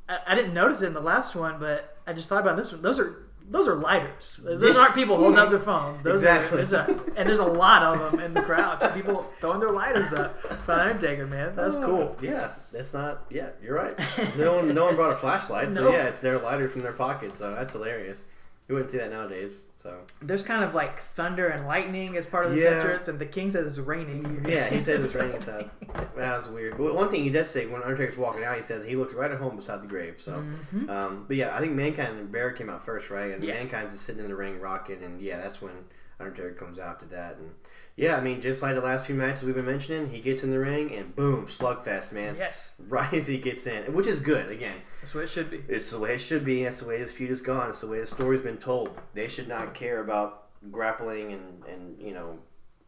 [0.07, 2.71] I, I didn't notice it in the last one, but I just thought about this
[2.71, 2.81] one.
[2.83, 4.39] Those are those are lighters.
[4.43, 6.01] Those, those aren't people holding up their phones.
[6.01, 6.53] Those Exactly.
[6.53, 8.79] are there's a, and there's a lot of them in the crowd.
[8.93, 10.35] People throwing their lighters up.
[10.65, 12.17] But Undertaker, man, that's oh, cool.
[12.21, 13.25] Yeah, that's not.
[13.29, 13.97] Yeah, you're right.
[14.37, 17.35] No one, no one brought a flashlight, so yeah, it's their lighter from their pocket.
[17.35, 18.23] So that's hilarious.
[18.67, 19.63] You wouldn't see that nowadays.
[19.85, 22.69] So There's kind of like thunder and lightning as part of the Yeah.
[22.71, 24.43] entrance, and the king says it's raining.
[24.49, 25.39] yeah, he said it's raining.
[25.43, 25.69] So
[26.15, 26.75] that was weird.
[26.79, 29.29] But one thing he does say when Undertaker's walking out, he says he looks right
[29.29, 30.15] at home beside the grave.
[30.17, 30.43] So,
[30.73, 30.89] Mhm.
[30.89, 33.31] um, but yeah, I think Mankind and Bear came out first, right?
[33.31, 33.53] And Yeah.
[33.53, 35.73] Mankind's just sitting in the ring rocking, and yeah, that's when
[36.19, 37.35] Undertaker comes out to that.
[37.37, 37.51] And
[37.95, 40.51] yeah, I mean, just like the last few matches we've been mentioning, he gets in
[40.51, 42.35] the ring and boom, slugfest, man.
[42.37, 44.51] Yes, Right as he gets in, which is good.
[44.51, 45.61] Again, that's what it should be.
[45.69, 46.65] It's the way it should be.
[46.65, 47.69] That's the way this feud is gone.
[47.69, 48.99] It's the way the story's been told.
[49.13, 52.39] They should not care about grappling and, and you know,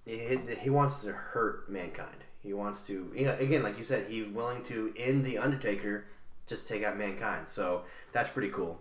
[0.05, 2.23] he, he wants to hurt mankind.
[2.43, 6.05] He wants to, you know, again, like you said, he's willing to end the Undertaker
[6.47, 7.47] just to take out mankind.
[7.47, 8.79] So that's pretty cool.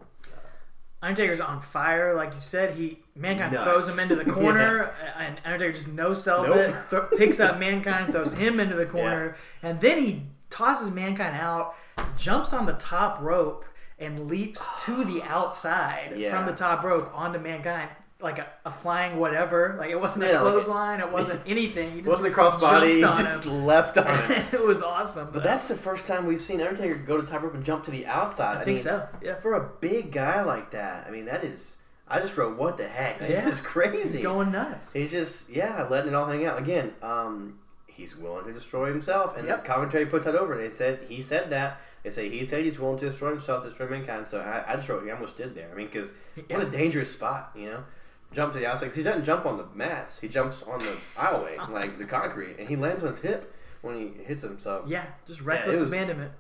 [1.07, 2.75] Undertaker's on fire, like you said.
[2.77, 3.65] He mankind Nuts.
[3.65, 6.57] throws him into the corner, and Undertaker just no sells Nope.
[6.59, 11.37] it, th- picks up mankind, throws him into the corner, and then he tosses mankind
[11.37, 11.75] out,
[12.17, 13.65] jumps on the top rope,
[13.99, 16.37] and leaps to the outside Yeah.
[16.37, 17.89] from the top rope onto mankind.
[18.19, 21.93] Like a, a flying whatever, like it wasn't a Yeah, like- clothesline, it wasn't anything.
[21.93, 22.95] He It just wasn't a crossbody.
[22.97, 23.67] He just him.
[23.67, 24.45] leapt on it.
[24.55, 25.29] it was awesome.
[25.35, 27.91] But that's the first time we've seen Undertaker go to top rope and jump to
[27.91, 28.55] the outside.
[28.57, 29.07] I think mean, so.
[29.23, 31.77] Yeah, For a big guy like that, I mean, that is.
[32.09, 33.19] I just wrote, what the heck?
[33.19, 34.03] This is crazy.
[34.19, 34.95] he's going nuts.
[34.95, 36.59] He's just yeah, letting it all hang out.
[36.59, 39.63] Again, um, he's willing to destroy himself, and Yep.
[39.63, 40.57] the commentary puts that over.
[40.57, 41.81] They said he said that.
[42.03, 44.27] They say he said he's willing to destroy himself, destroy mankind.
[44.29, 45.69] So I, I just wrote he almost did there.
[45.71, 46.13] I mean, because
[46.49, 47.83] what a dangerous spot, you know.
[48.33, 50.19] Jump to the outside 'cause he doesn't jump on the mats.
[50.19, 53.95] He jumps on the aisleway, like the concrete, and he lands on his hip when
[53.95, 54.59] he hits him.
[54.61, 56.33] So Yeah, just reckless it was- abandonment.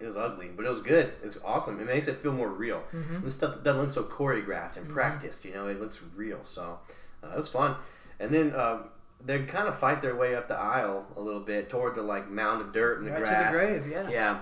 [0.00, 1.12] it was ugly, but it was good.
[1.22, 1.78] It's awesome.
[1.80, 2.82] It makes it feel more real.
[2.92, 3.22] Mhm.
[3.24, 4.78] This stuff doesn't look so choreographed Mm-hmm.
[4.80, 5.44] and practiced.
[5.44, 6.40] You know, it looks real.
[6.44, 6.78] So
[7.22, 7.76] uh, it was fun.
[8.18, 8.84] And then um,
[9.24, 12.28] they kind of fight their way up the aisle a little bit toward the like
[12.30, 13.52] mound of dirt and the Right to the grass.
[13.54, 14.08] grave, yeah.
[14.08, 14.38] Yeah.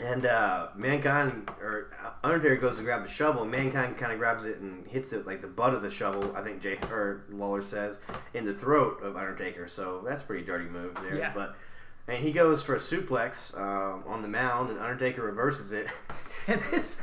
[0.00, 1.90] And uh, mankind or
[2.24, 3.42] Undertaker goes to grab the shovel.
[3.42, 6.34] and Mankind kind of grabs it and hits it like the butt of the shovel.
[6.34, 7.96] I think Jay or Lawler says
[8.32, 9.68] in the throat of Undertaker.
[9.68, 11.16] So that's a pretty dirty move there.
[11.16, 11.32] Yeah.
[11.34, 11.54] But
[12.08, 15.86] and he goes for a suplex um, on the mound, and Undertaker reverses it.
[16.48, 17.02] And this,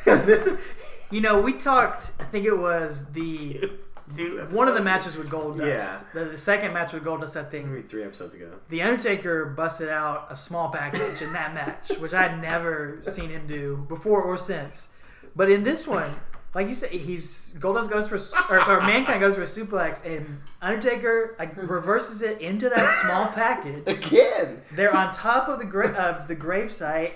[1.11, 2.11] you know, we talked.
[2.19, 3.69] I think it was the
[4.15, 5.67] Two one of the matches with Goldust.
[5.67, 5.99] Yeah.
[6.13, 7.67] The, the second match with Goldust, I think.
[7.67, 8.51] maybe three episodes ago.
[8.69, 13.47] The Undertaker busted out a small package in that match, which I'd never seen him
[13.47, 14.89] do before or since.
[15.35, 16.13] But in this one,
[16.55, 18.17] like you said, he's Goldust goes for
[18.53, 23.27] or, or Mankind goes for a suplex, and Undertaker like reverses it into that small
[23.27, 23.83] package.
[23.87, 24.61] Again.
[24.71, 27.11] They're on top of the gra- of the gravesite,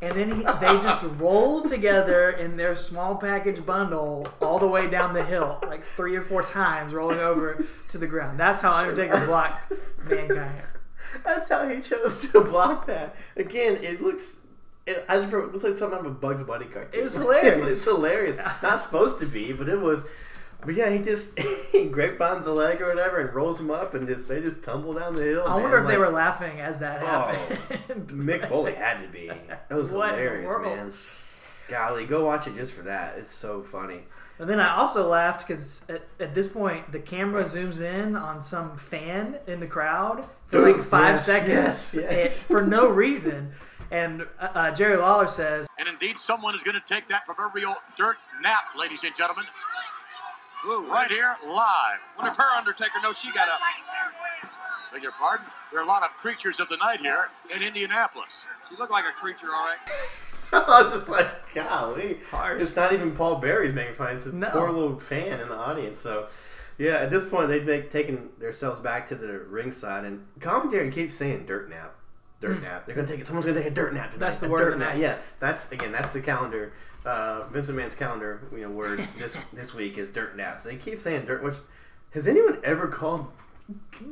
[0.00, 4.88] and then he, they just roll together in their small package bundle all the way
[4.88, 8.38] down the hill, like three or four times, rolling over to the ground.
[8.38, 9.72] That's how Undertaker blocked
[10.08, 10.62] Mankind.
[11.24, 13.16] That's how he chose to block that.
[13.36, 14.36] Again, it looks.
[14.86, 17.00] It, I wrote, it looks like something out of a Bugs Bunny cartoon.
[17.00, 17.68] It was hilarious.
[17.78, 18.36] it's hilarious.
[18.62, 20.06] Not supposed to be, but it was.
[20.64, 21.38] But yeah, he just
[21.72, 24.92] he grapevines a leg or whatever and rolls him up and just they just tumble
[24.94, 25.44] down the hill.
[25.46, 25.62] I man.
[25.62, 28.08] wonder if they were laughing as that Oh, happened.
[28.08, 29.28] Mick Foley had to be.
[29.68, 30.76] That was What hilarious, world?
[30.76, 30.92] man.
[31.68, 33.16] Golly, go watch it just for that.
[33.18, 34.00] It's so funny.
[34.38, 38.40] And then I also laughed because at, at this point the camera zooms in on
[38.42, 42.42] some fan in the crowd for like five Yes, seconds yes, yes.
[42.42, 43.52] for no reason.
[43.90, 47.74] And uh, uh, Jerry Lawler says, And indeed, someone is going to take that proverbial
[47.96, 49.44] dirt nap, ladies and gentlemen.
[50.66, 52.00] Right here, live.
[52.16, 53.60] Wonder if her Undertaker knows she got up.
[54.92, 55.46] Beg your pardon?
[55.70, 58.46] There are a lot of creatures of the night here in Indianapolis.
[58.68, 59.78] She looked like a creature, all right.
[60.52, 62.18] I was just like, golly.
[62.30, 62.62] Harsh.
[62.62, 64.16] It's not even Paul Berry's making fun.
[64.16, 64.50] It's a No.
[64.50, 65.98] poor little fan in the audience.
[65.98, 66.28] So,
[66.78, 71.14] yeah, at this point, they've make, taken themselves back to the ringside, and commentary keeps
[71.14, 71.94] saying dirt nap.
[72.40, 72.64] Dirt hmm.
[72.64, 72.86] nap.
[72.86, 73.26] They're gonna take it.
[73.26, 74.26] Someone's gonna take a dirt nap tonight.
[74.26, 74.96] That's the A word of dirt the nap.
[74.96, 75.92] Yeah, that's again.
[75.92, 76.72] That's the calendar.
[77.04, 78.40] Uh, Vince McMahon's calendar.
[78.52, 80.64] You know, word this this week is dirt naps.
[80.64, 81.42] They keep saying dirt.
[81.42, 81.54] Which
[82.12, 83.26] has anyone ever called?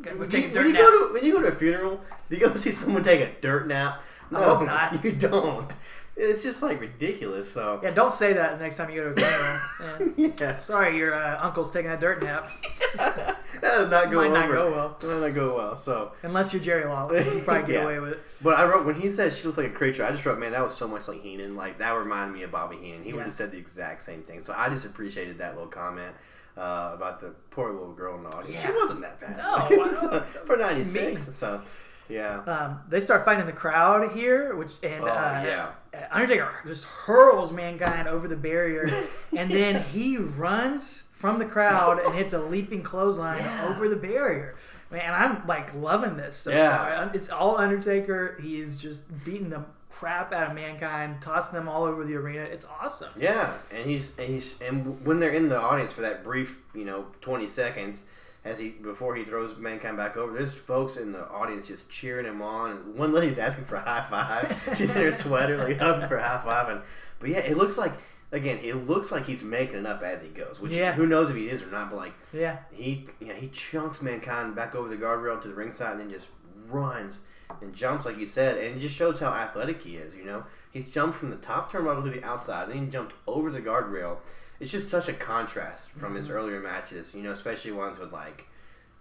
[0.04, 1.54] "We're When taking you, dirt when you nap." go to when you go to a
[1.54, 4.02] funeral, do you go see someone take a dirt nap?
[4.30, 5.04] I No, hope not.
[5.04, 5.70] you don't.
[6.18, 7.52] It's just like ridiculous.
[7.52, 10.14] So Yeah, don't say that the next time you go to a funeral.
[10.38, 12.48] Yeah, sorry, your uh, uncle's taking a dirt nap.
[12.96, 14.54] that does not go Might not over.
[14.54, 14.96] go well.
[15.00, 15.76] That might not go well.
[15.76, 17.84] So, Unless you're Jerry Lawler, you probably get Yeah.
[17.84, 18.20] away with it.
[18.40, 20.04] but I wrote when he said she looks like a creature.
[20.04, 21.54] I just wrote, man, that was so much like Heenan.
[21.54, 23.02] Like that reminded me of Bobby Heenan.
[23.04, 23.24] He would Yeah.
[23.24, 24.42] have said the exact same thing.
[24.42, 26.14] So I just appreciated that little comment.
[26.56, 28.62] Uh, about the poor little girl in the audience.
[28.62, 28.74] She Yeah.
[28.74, 29.36] wasn't that bad.
[29.36, 29.68] No, I
[30.00, 31.34] so- don't- for '96.
[31.36, 31.60] So,
[32.08, 32.40] yeah.
[32.44, 35.70] Um, they start fighting the crowd here, which and Oh, uh, yeah.
[36.12, 38.88] Undertaker just hurls mankind over the barrier,
[39.36, 43.68] and then he runs from the crowd and hits a leaping clothesline Yeah.
[43.74, 44.56] over the barrier.
[44.90, 46.76] Man, I'm like loving this so Yeah.
[47.06, 47.10] far.
[47.14, 48.38] It's all Undertaker.
[48.40, 52.42] He is just beating the crap out of Mankind, tossing them all over the arena.
[52.42, 53.08] It's awesome.
[53.16, 56.84] Yeah, and he's and he's and when they're in the audience for that brief, you
[56.84, 58.04] know, twenty seconds,
[58.46, 62.26] as he before he throws mankind back over, there's folks in the audience just cheering
[62.26, 62.70] him on.
[62.70, 64.74] And one lady's asking for a high five.
[64.78, 66.68] She's in her sweater, like up for a high five.
[66.68, 66.80] And
[67.20, 67.92] but yeah, it looks like
[68.32, 70.60] again, it looks like he's making it up as he goes.
[70.60, 70.92] Which Yeah.
[70.92, 72.58] who knows if he is or not, but like Yeah.
[72.72, 76.26] he yeah he chunks mankind back over the guardrail to the ringside and then just
[76.68, 77.20] runs
[77.62, 80.42] and jumps like you said and it just shows how athletic he is you know
[80.72, 83.60] he's jumped from the top turnbuckle to the outside and then he jumped over the
[83.60, 84.16] guardrail
[84.60, 86.34] it's just such a contrast from his Mm-hmm.
[86.36, 88.46] earlier matches you know especially ones with like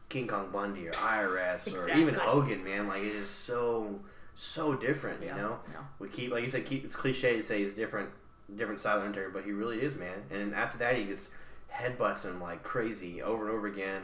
[0.09, 2.01] king kong bundy or irs or Exactly.
[2.01, 3.99] even hogan man like it is so
[4.35, 5.77] so different Yeah, you know yeah.
[5.99, 8.09] we keep like you said keep it's cliche to say he's different
[8.55, 11.31] different style of Undertaker, but he really is man and then after that he just
[11.73, 14.03] headbutts him like crazy over and over again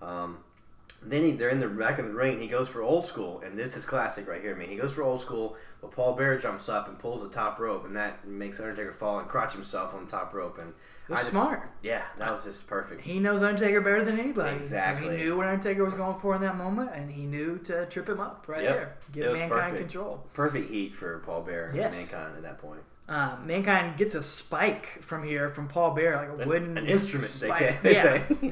[0.00, 0.38] um,
[1.02, 2.40] then he, they're in the back of the ring.
[2.40, 4.68] He goes for old school, and this is classic right here, man.
[4.68, 7.84] He goes for old school, but Paul Bearer jumps up and pulls the top rope,
[7.86, 10.58] and that makes Undertaker fall and crotch himself on the top rope.
[10.58, 10.68] And
[11.08, 11.62] It was I just- smart.
[11.82, 13.00] Yeah, that was just perfect.
[13.00, 14.50] He knows Undertaker better than anybody.
[14.58, 15.16] So Exactly.
[15.16, 18.08] he knew what Undertaker was going for in that moment, and he knew to trip
[18.08, 19.02] him up right Yep.
[19.14, 19.30] there.
[19.30, 19.78] Was Mankind perfect.
[19.90, 20.26] control.
[20.34, 21.94] Perfect heat for Paul Bearer Yes.
[21.94, 22.80] and Mankind at that point.
[23.08, 27.28] Uh, Mankind gets a spike from here from Paul Bearer, like a wooden an instrument,
[27.40, 27.58] they, spike.
[27.68, 27.94] ca- they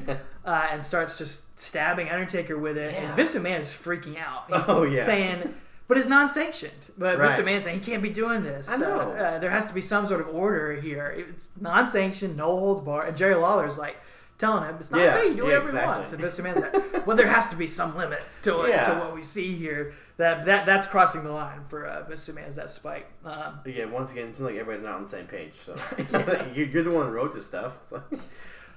[0.05, 0.17] yeah.
[0.49, 2.93] Uh, and starts just stabbing Undertaker with it.
[2.93, 3.01] Yeah.
[3.01, 4.45] And Vince McMahon is freaking out.
[4.51, 5.03] He's Oh, yeah.
[5.05, 5.53] saying,
[5.87, 6.71] but it's non-sanctioned.
[6.97, 7.29] But Right.
[7.35, 8.67] Vince McMahon saying he can't be doing this.
[8.69, 8.99] I know.
[8.99, 11.07] Uh, uh, there has to be some sort of order here.
[11.29, 13.05] It's non-sanctioned, no holds bar.
[13.05, 13.97] And Jerry Lawler's like
[14.39, 15.37] telling him it's not Yeah, sanctioned.
[15.37, 16.13] Do yeah, whatever he wants.
[16.13, 16.47] exactly.
[16.47, 18.85] And Vince McMahon's like, well, there has to be some limit to Yeah.
[18.85, 19.93] to what we see here.
[20.17, 23.07] That that that's crossing the line for uh, Vince McMahon's that spike.
[23.23, 25.53] Um, Again, once again, it seems like everybody's not on the same page.
[25.63, 25.75] So
[26.55, 27.73] you're, you're the one who wrote this stuff.
[27.87, 28.01] So.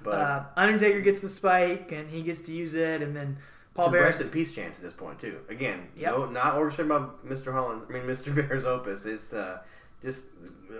[0.03, 3.37] But uh, Undertaker gets the spike and he gets to use it, and then
[3.73, 4.03] Paul Bearer.
[4.03, 5.39] rest in peace chance at this point too.
[5.49, 6.11] Again, Yep.
[6.17, 7.51] no, not orchestrated by Mr.
[7.51, 7.83] Holland.
[7.89, 8.33] I mean, Mr.
[8.35, 9.05] Bear's opus.
[9.05, 9.59] It's uh,
[10.01, 10.25] just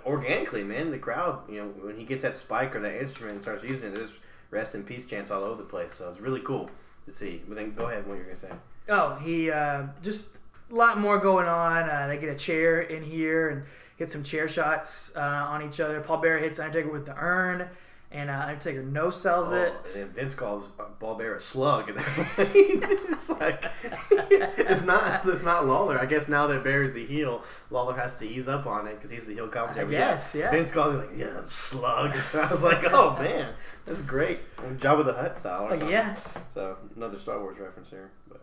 [0.05, 0.91] organically, man.
[0.91, 3.89] The crowd, you know, when he gets that spike or that instrument and starts using
[3.89, 4.11] it, there's
[4.51, 5.93] rest in peace chants all over the place.
[5.93, 6.69] So it's really cool
[7.05, 7.41] to see.
[7.47, 8.51] But then go ahead, what you're gonna say?
[8.89, 10.37] Oh, he uh, just
[10.71, 11.89] a lot more going on.
[11.89, 13.63] Uh, they get a chair in here and
[13.97, 15.99] get some chair shots uh, on each other.
[16.01, 17.67] Paul Bearer hits Undertaker with the urn,
[18.13, 19.73] and uh, Undertaker no sells Oh, it.
[19.95, 20.67] and then Vince calls
[20.99, 21.97] Paul Bearer a slug, and
[22.39, 23.65] it's like
[24.11, 25.99] it's not it's not Lawler.
[25.99, 28.95] I guess now that Bear is the heel, Lawler has to ease up on it
[28.95, 29.91] because he's the heel commentator.
[29.91, 30.51] Yes, yeah.
[30.51, 32.15] Vince calls like yeah, slug.
[32.33, 33.53] I was like, oh man,
[33.85, 34.39] that's great.
[34.63, 35.73] And Jabba the Hutt style.
[35.73, 36.15] or yeah,
[36.53, 38.41] So another Star Wars reference here, but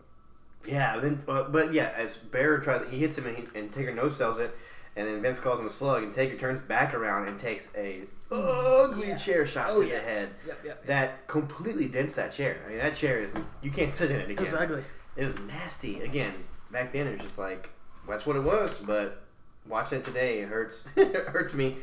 [0.67, 0.99] yeah.
[0.99, 4.09] Then, uh, but yeah, as Bear tries, he hits him and, he, and Taker no
[4.09, 4.55] sells it,
[4.95, 8.01] and then Vince calls him a slug, and Taker turns back around and takes a
[8.31, 9.15] ugly Yeah.
[9.15, 9.95] chair shot Oh, to yeah.
[9.95, 10.85] the head yep, yep.
[10.85, 12.57] that completely dents that chair.
[12.65, 14.43] I mean, that chair is you can't sit in it It again.
[14.45, 14.83] was ugly.
[15.17, 16.01] It was nasty.
[16.01, 16.33] Again,
[16.71, 17.69] back then it was just like
[18.07, 18.79] that's what it was.
[18.79, 19.21] But
[19.67, 20.83] watching it today, it hurts.
[20.95, 21.77] it hurts me.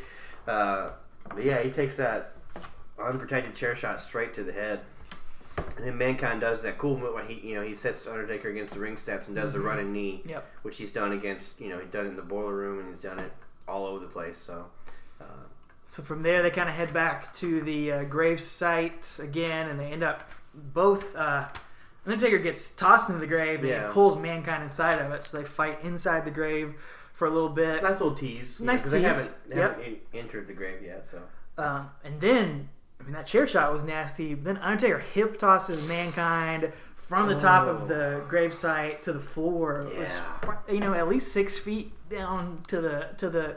[0.47, 0.91] Uh,
[1.29, 2.33] but yeah, he takes that
[3.03, 4.81] unprotected chair shot straight to the head.
[5.77, 7.15] And then Mankind does that cool move.
[7.15, 9.93] where He, you know, he sets Undertaker against the ring steps and does the running
[9.93, 10.47] knee, Yep.
[10.63, 11.61] which he's done against.
[11.61, 13.33] You know, he's done it in the boiler room and he's done it
[13.67, 14.37] all over the place.
[14.39, 14.67] So,
[15.21, 15.25] uh,
[15.87, 19.79] So from there, they kind of head back to the uh, grave site again, and
[19.81, 21.15] they end up both.
[21.17, 21.47] Uh,
[22.07, 23.91] Undertaker gets tossed into the grave, and Yeah.
[23.93, 25.25] pulls Mankind inside of it.
[25.25, 26.75] So they fight inside the grave
[27.15, 27.83] for a little bit.
[27.83, 28.61] nice little tease.
[28.61, 29.07] Nice because they tease.
[29.09, 29.71] haven't, they Yep.
[29.79, 31.07] haven't entered the grave yet.
[31.07, 31.23] So.
[31.59, 32.69] Um, and then,
[33.01, 34.35] I mean, that chair shot was nasty.
[34.35, 37.71] But Then Undertaker hip tosses Mankind from the top Oh.
[37.71, 39.83] of the gravesite to the floor.
[39.93, 40.21] It was,
[40.69, 43.57] you know, at least six feet down to the to the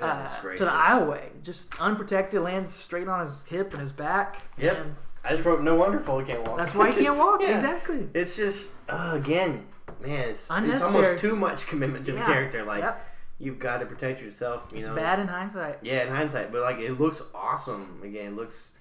[0.00, 1.42] uh, to the aisleway.
[1.42, 4.42] Just unprotected, lands straight on his hip and his back.
[4.58, 4.76] Yep.
[4.78, 6.58] And I just wrote, no wonder Foley can't walk.
[6.58, 7.40] that's why he can't walk.
[7.42, 7.54] Yeah.
[7.54, 8.08] Exactly.
[8.14, 9.66] It's just, uh, again,
[10.00, 12.20] man, it's, it's almost too much commitment to Yeah.
[12.20, 12.64] the character.
[12.64, 13.06] Like, Yep.
[13.38, 14.62] you've got to protect yourself.
[14.72, 15.78] You It's know, bad in hindsight.
[15.82, 18.00] Yeah, in hindsight, but like it looks awesome.
[18.02, 18.72] Again, it looks,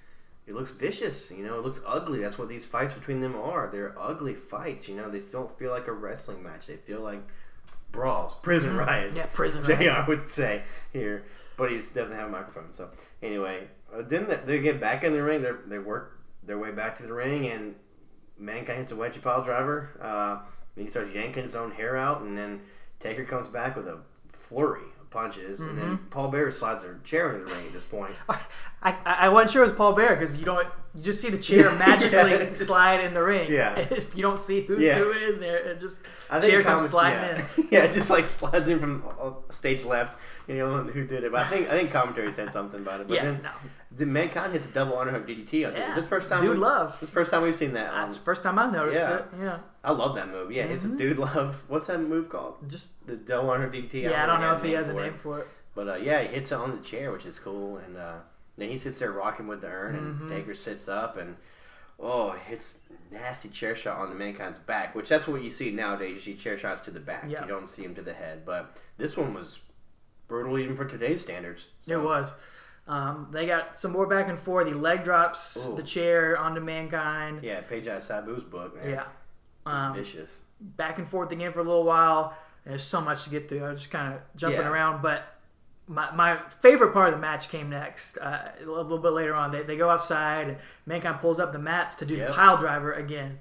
[0.50, 1.30] it looks vicious.
[1.30, 2.20] You know, it looks ugly.
[2.20, 3.70] That's what these fights between them are.
[3.72, 4.88] They're ugly fights.
[4.88, 6.66] You know, they don't feel like a wrestling match.
[6.66, 7.22] They feel like
[7.92, 9.18] brawls, prison riots.
[9.18, 9.28] Mm-hmm.
[9.28, 10.08] Yeah, prison JR riot.
[10.08, 11.24] would say here,
[11.56, 12.74] but he doesn't have a microphone.
[12.74, 12.90] So
[13.22, 15.44] anyway, uh, then they, they get back in the ring.
[15.44, 17.76] They they work their way back to the ring, and
[18.40, 19.92] Mankind hits a wedgie pile driver.
[20.02, 20.40] Uh,
[20.76, 22.62] and he starts yanking his own hair out, and then
[23.00, 24.00] Taker comes back with a
[24.32, 26.06] flurry punches, and then Mm-hmm.
[26.10, 28.13] Paul Bearer slides a chair into the ring at this point.
[28.30, 28.39] I,
[28.84, 31.38] I, I wasn't sure it was Paul Bearer because you don't you just see the
[31.38, 33.52] chair magically Yeah, slide in the ring.
[33.52, 33.78] Yeah.
[33.91, 34.98] if you don't see who's Yeah.
[34.98, 37.46] doing it in there, it just I think chair comes sliding yeah.
[37.58, 37.67] in.
[37.71, 40.17] yeah, it just like slides in from uh, stage left.
[40.48, 41.31] You know who did it?
[41.31, 43.08] But I think I think commentary said something about it.
[43.08, 43.50] But Yeah, then no.
[43.92, 45.65] The mankind hits a double underhook DDT.
[45.67, 45.92] on Yeah.
[45.92, 46.42] Is it the first time?
[46.42, 46.90] Dude we, love.
[46.92, 47.92] It's the first time we've seen that.
[47.92, 49.17] That's the first time I've noticed Yeah.
[49.17, 49.25] it.
[49.42, 50.52] Yeah, I love that move.
[50.52, 50.98] Yeah, it's a Mhm.
[50.98, 51.56] dude love.
[51.67, 52.69] What's that move called?
[52.69, 54.04] just The double underhook DDT.
[54.04, 54.23] yeah.
[54.23, 55.48] I don't know if he has a name for it.
[55.75, 57.77] But uh, yeah, he hits it on the chair, which is cool.
[57.77, 58.17] And uh,
[58.58, 60.29] then he sits there rocking with the urn, and Mhm.
[60.29, 61.37] Taker sits up and
[62.00, 62.77] oh, hits
[63.12, 66.13] nasty chair shot on the mankind's back, which that's what you see nowadays.
[66.25, 67.25] You see chair shots to the back.
[67.27, 67.42] Yeah.
[67.42, 68.46] You don't see him to the head.
[68.46, 69.60] But this one was
[70.27, 71.67] brutal even for today's standards.
[71.87, 72.29] It was.
[72.90, 74.67] Um, they got some more back and forth.
[74.67, 75.75] He leg drops Ooh.
[75.75, 77.44] the chair onto mankind.
[77.44, 78.75] Yeah, Page out of Sabu's book.
[78.75, 78.90] Man.
[78.90, 79.04] Yeah.
[79.65, 80.42] Um, vicious.
[80.60, 82.35] back and forth again for a little while.
[82.65, 83.63] There's so much to get through.
[83.63, 84.67] I was just kind of jumping Yeah.
[84.69, 85.23] around, but
[85.87, 88.17] my, my favorite part of the match came next.
[88.17, 90.48] Uh, a little bit later on, they, they go outside.
[90.50, 92.27] and Mankind pulls up the mats to do Yep.
[92.29, 93.40] the pile driver again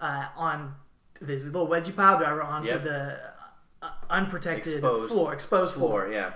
[0.00, 0.74] uh, on
[1.20, 2.84] this little wedgie pile driver onto Yep.
[2.84, 3.18] the
[3.82, 6.02] uh, unprotected Exposed floor, exposed floor.
[6.02, 6.32] Floor, yeah.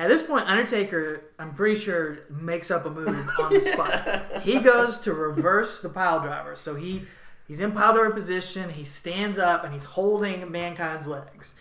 [0.00, 4.40] At this point, Undertaker, I'm pretty sure, makes up a move on the spot.
[4.42, 6.56] he goes to reverse the pile driver.
[6.56, 7.02] So he
[7.46, 8.70] he's in pile driver position.
[8.70, 11.54] He stands up and he's holding Mankind's legs,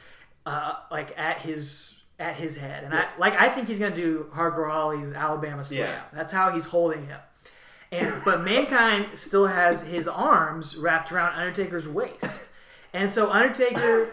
[0.45, 2.85] uh, like at his at his head.
[2.85, 5.79] And I like I think he's gonna do Hardcore Holly's Alabama Slam.
[5.81, 6.01] Yeah.
[6.13, 7.19] That's how he's holding him.
[7.91, 12.47] And but Mankind still has his arms wrapped around Undertaker's waist,
[12.93, 14.11] and so Undertaker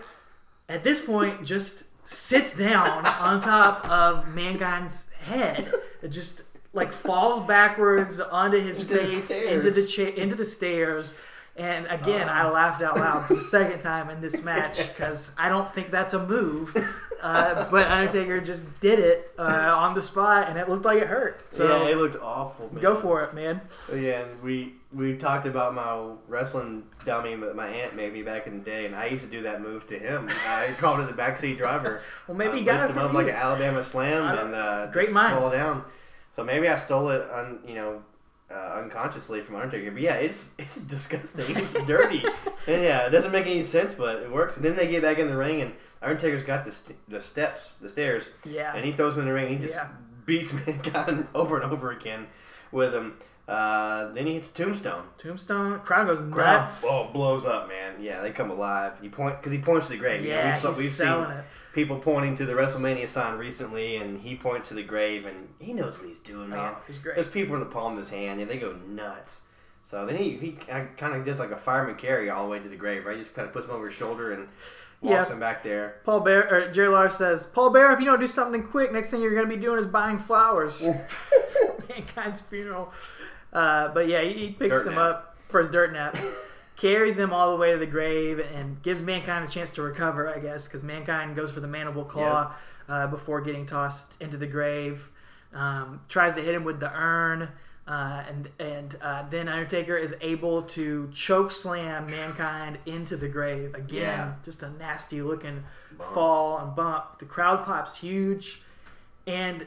[0.68, 5.72] at this point just sits down on top of mankind's head.
[6.02, 6.42] It just
[6.72, 11.14] like falls backwards onto his Into face into the cha- into the stairs
[11.56, 15.72] and again i laughed out loud the second time in this match because i don't
[15.74, 16.76] think that's a move
[17.22, 21.06] uh, but undertaker just did it uh, on the spot and it looked like it
[21.06, 22.68] hurt so yeah, it looked awful.
[22.72, 22.82] Man.
[22.82, 27.68] go for it man Yeah, and we we talked about my wrestling dummy that my
[27.68, 29.98] aunt made me back in the day, and I used to do that move to
[29.98, 30.30] him.
[30.46, 32.00] I called it the backseat driver.
[32.26, 35.14] well maybe you got it him up like an Alabama slam and uh, great just
[35.14, 35.40] minds.
[35.40, 35.84] fall down.
[36.30, 38.02] So maybe I stole it, un, you know,
[38.50, 39.90] uh, unconsciously from Undertaker.
[39.90, 41.44] But yeah, it's it's disgusting.
[41.56, 42.24] It's dirty.
[42.66, 44.56] And yeah, it doesn't make any sense, but it works.
[44.56, 45.72] And then they get back in the ring, and
[46.02, 49.32] Undertaker's got the st- the steps, the stairs, yeah and he throws him in the
[49.32, 49.46] ring.
[49.46, 49.88] And he just Yeah.
[50.24, 52.26] beats Mankind over and over again
[52.72, 53.16] with him.
[53.48, 55.04] Uh, then he hits Tombstone.
[55.18, 57.94] tombstone crowd goes Crowd nuts oh, blows up, man.
[58.00, 58.94] Yeah, they come alive.
[59.00, 60.24] He point because he points to the grave.
[60.24, 61.44] You know, yeah we saw, he's we've selling seen it
[61.76, 65.72] people pointing to the WrestleMania sign recently, and he points to the grave, and he
[65.72, 66.58] knows what he's doing, man.
[66.74, 69.42] oh, he's great There's people in the palm of his hand, and they go nuts.
[69.84, 72.68] So then he, he kind of does like a fireman carry all the way to
[72.68, 73.16] the grave, right?
[73.16, 74.48] He just kind of puts him over his shoulder and
[75.02, 75.34] walks Yeah.
[75.34, 76.00] him back there.
[76.04, 79.10] Paul Bearer or Jerry Lawler says, Paul Bearer, if you don't do something quick, next
[79.10, 80.82] thing you're going to be doing is buying flowers.
[81.88, 82.92] Mankind's funeral.
[83.52, 85.02] Uh, but yeah, he, he picks Dirt him nap.
[85.02, 86.16] up for his dirt nap,
[86.76, 90.28] carries him all the way to the grave, and gives Mankind a chance to recover,
[90.28, 92.54] I guess, because Mankind goes for the mandible claw
[92.88, 95.10] uh, before getting tossed into the grave.
[95.52, 97.48] Um, tries to hit him with the urn.
[97.88, 103.74] Uh, and and uh, then Undertaker is able to choke slam Mankind into the grave
[103.76, 104.02] again.
[104.02, 104.32] Yeah.
[104.44, 105.62] Just a nasty looking
[106.00, 107.20] fall and bump.
[107.20, 108.60] The crowd pops huge,
[109.24, 109.66] and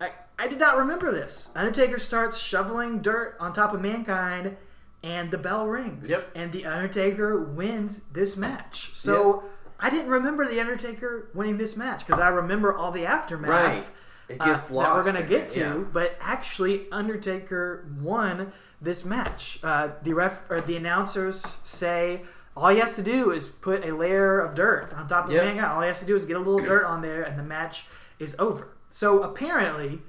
[0.00, 1.50] I I did not remember this.
[1.56, 4.56] Undertaker starts shoveling dirt on top of Mankind,
[5.02, 6.10] and the bell rings.
[6.10, 6.30] Yep.
[6.34, 8.90] And the Undertaker wins this match.
[8.94, 9.44] So.
[9.80, 13.86] I didn't remember the Undertaker winning this match because I remember all the aftermath Right.
[14.28, 15.74] It uh, gets that we're gonna get to, yeah.
[15.76, 19.58] but actually Undertaker won this match.
[19.62, 22.22] Uh, the ref or the announcers say
[22.56, 25.40] all he has to do is put a layer of dirt on top of Yep.
[25.40, 25.72] the Mankind.
[25.72, 27.86] All he has to do is get a little dirt on there, and the match
[28.18, 28.68] is over.
[28.90, 30.00] So apparently,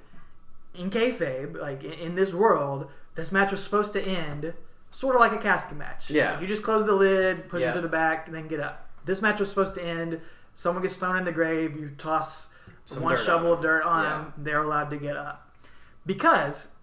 [0.74, 4.52] in kayfabe, like in, in this world, this match was supposed to end
[4.90, 6.10] sort of like a casket match.
[6.10, 6.40] Yeah.
[6.40, 7.68] you just close the lid, push Yeah.
[7.70, 8.88] him to the back, and then get up.
[9.04, 10.20] This match was supposed to end.
[10.54, 11.76] Someone gets thrown in the grave.
[11.76, 12.48] You toss
[12.86, 14.10] Some one shovel of dirt on Yeah.
[14.10, 14.32] them.
[14.36, 15.48] They're allowed to get up
[16.04, 16.74] because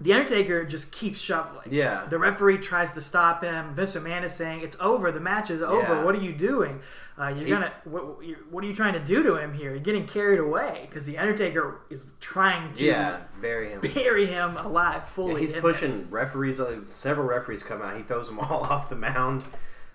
[0.00, 1.68] the Undertaker just keeps shoveling.
[1.70, 2.04] Yeah.
[2.10, 3.74] The referee tries to stop him.
[3.74, 5.12] Vince McMahon is saying, "It's over.
[5.12, 5.94] The match is over.
[5.94, 6.02] Yeah.
[6.02, 6.80] What are you doing?
[7.16, 7.72] Uh, you're He- gonna.
[7.84, 8.18] What,
[8.50, 9.70] what are you trying to do to him here?
[9.70, 13.80] You're getting carried away because the Undertaker is trying to Yeah, bury him.
[13.94, 15.40] bury him alive Yeah, fully.
[15.42, 16.58] he's in pushing referees.
[16.58, 17.96] Uh, several referees come out.
[17.96, 19.44] He throws them all off the mound.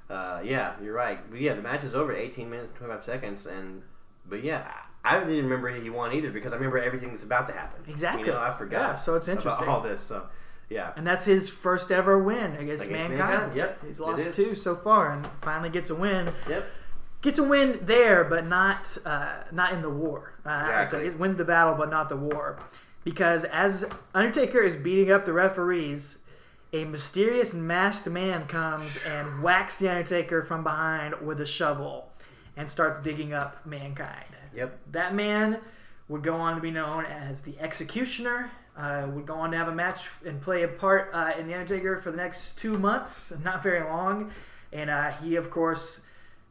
[0.10, 1.20] Uh, yeah, you're right.
[1.30, 2.14] But yeah, the match is over.
[2.14, 3.46] 18 minutes and 25 seconds.
[3.46, 3.82] And
[4.26, 4.72] but yeah,
[5.04, 7.84] I didn't even remember he won either because I remember everything that's about to happen.
[7.92, 8.28] Exactly.
[8.28, 8.80] You know, I forgot.
[8.92, 9.68] Yeah, so it's interesting.
[9.68, 10.00] all this.
[10.00, 10.26] So
[10.70, 13.18] yeah, And that's his first ever win against, Against mankind.
[13.18, 16.32] Mankind, yep, He's lost two so far, and finally gets a win.
[16.48, 16.66] yep.
[17.22, 20.34] Gets a win there, but not uh, not in the war.
[20.46, 21.00] Uh, Exactly.
[21.00, 22.58] so it wins the battle, but not the war.
[23.04, 26.20] because as Undertaker is beating up the referees,
[26.72, 32.12] a mysterious masked man comes and whacks the Undertaker from behind with a shovel
[32.56, 34.28] and starts digging up mankind.
[34.56, 34.78] Yep.
[34.92, 35.60] That man
[36.08, 38.50] would go on to be known as the Executioner.
[38.78, 41.54] Uh, would go on to have a match and play a part uh, in the
[41.54, 44.32] Undertaker for the next two months, not very long.
[44.72, 46.02] And uh, he, of course,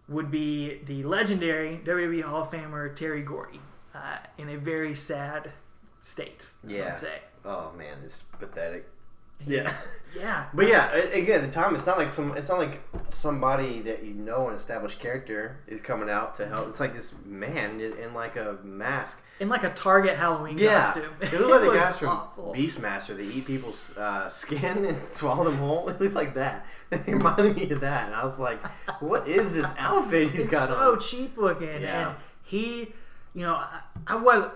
[0.08, 3.60] would be the legendary WWE Hall of Famer Terry Gordy
[3.94, 5.52] uh, in a very sad
[6.00, 6.48] state.
[6.66, 6.84] I Yeah.
[6.86, 7.20] would say.
[7.44, 8.88] Oh man, it's pathetic.
[9.46, 9.72] Yeah.
[10.16, 10.46] Yeah.
[10.54, 12.36] But yeah, again, at the time, it's not like some.
[12.36, 12.80] It's not like
[13.10, 16.68] somebody that you know, an established character, is coming out to help.
[16.70, 19.18] It's like this man in, in like a mask.
[19.38, 21.12] in like a Target Halloween Yeah, costume.
[21.20, 22.54] it looks like the guys from awful.
[22.54, 23.16] Beastmaster.
[23.16, 25.88] They eat people's uh, skin and swallow them whole.
[25.90, 26.66] It looks like that.
[26.90, 28.66] It reminded me of that, and I was like,
[29.00, 32.08] "What is this outfit he's it's got so on?" cheap looking, Yeah.
[32.08, 32.94] and he,
[33.34, 34.50] you know, I, I was.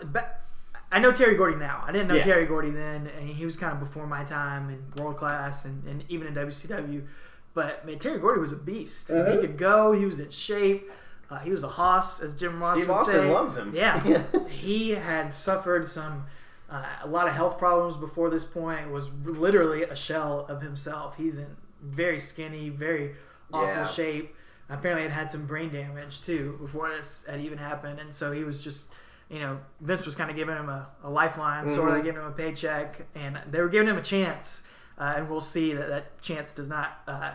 [0.93, 1.82] I know Terry Gordy now.
[1.86, 2.24] I didn't know Yeah.
[2.24, 5.82] Terry Gordy then, and he was kind of before my time in world class and,
[5.86, 7.07] and even in WCW.
[7.55, 9.09] But man, Terry Gordy was a beast.
[9.09, 9.40] He Mhm.
[9.40, 9.93] could go.
[9.93, 10.90] He was in shape.
[11.30, 13.32] Uh, he was a hoss, as Jim Ross Steve would Austin say.
[13.32, 13.72] loves him.
[13.74, 14.01] Yeah,
[14.49, 16.26] he had suffered some
[16.70, 18.90] uh, a lot of health problems before this point.
[18.90, 21.16] Was literally a shell of himself.
[21.16, 21.47] He's in
[21.82, 23.14] very skinny, very
[23.53, 23.84] awful Yeah.
[23.86, 24.34] shape.
[24.70, 28.45] Apparently, had had some brain damage too before this had even happened, and so he
[28.45, 28.90] was just.
[29.33, 31.99] You know, Vince was kind of giving him a, a lifeline, sort Mhm.
[31.99, 34.62] of giving him a paycheck, and they were giving him a chance.
[34.99, 37.30] Uh, and we'll see that that chance does not, uh,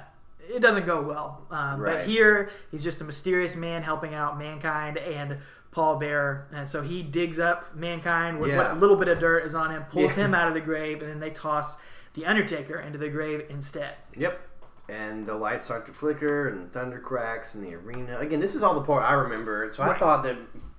[0.48, 1.48] it doesn't go well.
[1.50, 1.96] Um, Right.
[1.98, 5.40] But here, he's just a mysterious man helping out mankind and
[5.72, 6.46] Paul Bearer.
[6.54, 8.58] And so he digs up mankind with Yeah.
[8.58, 10.26] what a little bit of dirt is on him, pulls Yeah.
[10.26, 11.78] him out of the grave, and then they toss
[12.14, 13.96] the Undertaker into the grave instead.
[14.16, 14.40] Yep.
[14.88, 18.20] And the lights start to flicker, and thunder cracks in the arena.
[18.20, 19.70] Again, this is all the part I remember.
[19.74, 20.38] So I thought that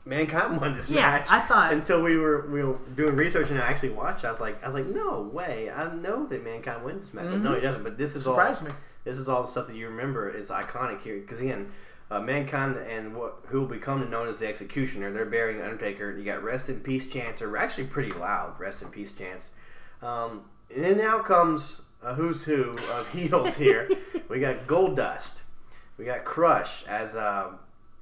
[0.09, 1.27] Mankind won this Yeah, match.
[1.29, 4.25] I thought- until we were we were doing research and I actually watched.
[4.25, 5.71] I was like, I was like, no way!
[5.71, 7.83] I know that Mankind wins this match, but no, he doesn't.
[7.85, 8.69] But this is Surprised all.
[8.69, 8.75] me.
[9.05, 11.71] This is all the stuff that you remember is iconic here because again.
[12.11, 15.13] Uh, Mankind and what who will become known as the Executioner.
[15.13, 16.17] They're burying the Undertaker.
[16.17, 18.59] You got Rest in Peace chants are actually pretty loud.
[18.59, 19.51] Rest in Peace chants.
[20.01, 20.45] Um,
[20.75, 23.91] and then now comes a who's who of heels here.
[24.31, 25.35] we got Gold Dust.
[25.99, 27.51] We got Crush as uh,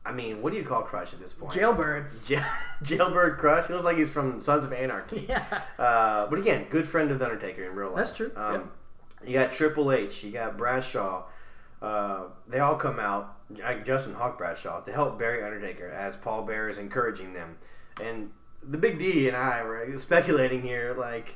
[0.06, 1.52] I mean, what do you call Crush at this point?
[1.52, 2.06] Jailbird.
[2.28, 2.44] Ja-
[2.82, 3.66] Jailbird Crush.
[3.66, 5.26] He looks like he's from Sons of Anarchy.
[5.28, 5.44] Yeah.
[5.78, 7.96] Uh, but again, good friend of the Undertaker in real life.
[7.96, 8.70] That's true, Um.
[9.26, 10.22] You got Triple H.
[10.22, 11.24] You got Bradshaw.
[11.82, 16.42] Uh, they all come out, like Justin Hawk Bradshaw, to help bury Undertaker as Paul
[16.44, 17.56] Bearer is encouraging them.
[18.00, 18.30] And
[18.62, 21.34] the Big D and I were speculating here, like,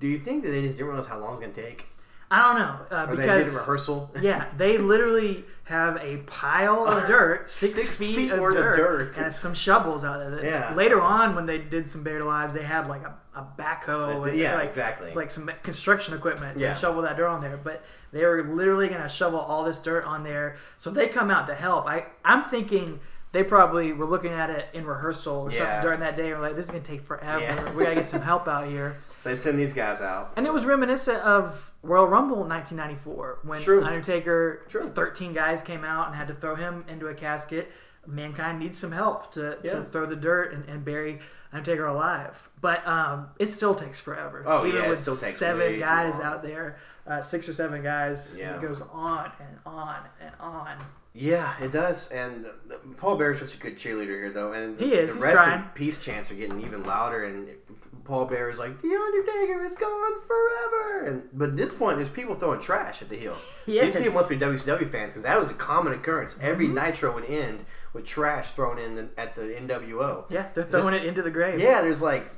[0.00, 1.86] do you think that they just didn't realize how long it's going to take?
[2.30, 2.96] I don't know.
[2.96, 4.10] Uh, they because a rehearsal?
[4.20, 8.62] Yeah, they literally have a pile of dirt, six, Six feet, feet of, worth of
[8.62, 9.18] dirt, dirt.
[9.18, 10.44] and some shovels out of it.
[10.44, 10.74] Yeah.
[10.74, 14.28] Later on, when they did some Buried Alives, they had like a, a backhoe.
[14.28, 15.12] And, yeah, like, exactly.
[15.14, 16.74] Like some construction equipment to Yeah.
[16.74, 17.56] shovel that dirt on there.
[17.56, 20.56] But they were literally going to shovel all this dirt on there.
[20.76, 21.86] So they come out to help.
[21.86, 23.00] I I'm thinking.
[23.34, 25.58] They probably were looking at it in rehearsal or Yeah.
[25.58, 26.30] something during that day.
[26.30, 27.40] and were like, "This is gonna take forever.
[27.42, 27.72] Yeah.
[27.74, 30.32] We gotta get some help out here." So they send these guys out.
[30.36, 33.82] And it was reminiscent of Royal Rumble in 1994 when True.
[33.82, 34.82] Undertaker, True.
[34.90, 37.72] 13 guys came out and had to throw him into a casket.
[38.06, 39.76] Mankind needs some help to, Yeah.
[39.76, 41.20] to throw the dirt and, and bury
[41.54, 42.50] Undertaker alive.
[42.60, 44.42] But um, it still takes forever.
[44.44, 46.76] Oh, Even yeah, it with still takes seven guys out there,
[47.06, 48.56] uh, six or seven guys, Yeah.
[48.56, 50.76] it goes on and on and on.
[51.14, 52.08] Yeah, it does.
[52.10, 52.46] And
[52.96, 54.52] Paul Bearer is such a good cheerleader here, though.
[54.52, 55.60] And He is, The he's rest trying.
[55.64, 57.48] of peace chants are getting even louder, and
[58.04, 62.08] Paul Bearer is like, "The Undertaker is gone forever." And but at this point, there's
[62.10, 63.62] people throwing trash at the heels.
[63.66, 63.86] Yes.
[63.94, 66.36] These people must be WCW fans because that was a common occurrence.
[66.40, 66.74] Every Mm-hmm.
[66.74, 70.24] Nitro would end with trash thrown in the, at the NWO.
[70.30, 71.60] Yeah, they're throwing it into the grave.
[71.60, 72.28] Yeah, there's like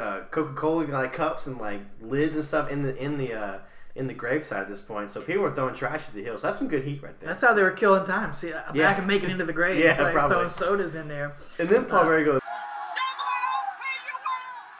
[0.00, 3.58] uh, Coca-Cola like cups and like lids and stuff in the in the uh,
[3.94, 5.10] in the graveside at this point.
[5.10, 6.40] So people were throwing trash at the hills.
[6.42, 7.28] That's some good heat right there.
[7.28, 8.32] That's how they were killing time.
[8.32, 8.96] See, back Yeah.
[8.96, 9.78] and making it into the grave.
[9.84, 10.34] Yeah, like probably.
[10.36, 11.36] throwing sodas in there.
[11.58, 12.40] and then Uh, Paul Bearer goes.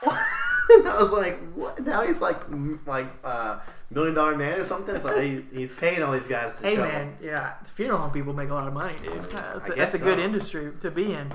[0.04, 1.84] And I was like, what?
[1.84, 2.38] Now he's like,
[2.86, 3.58] like uh,
[3.90, 4.98] million dollar man or something.
[5.00, 6.90] So he, he's paying all these guys to Hey shovel.
[6.90, 9.12] man, yeah, funeral home people make a lot of money, dude.
[9.12, 11.30] Uh, That's a, that's a guess good industry to be in.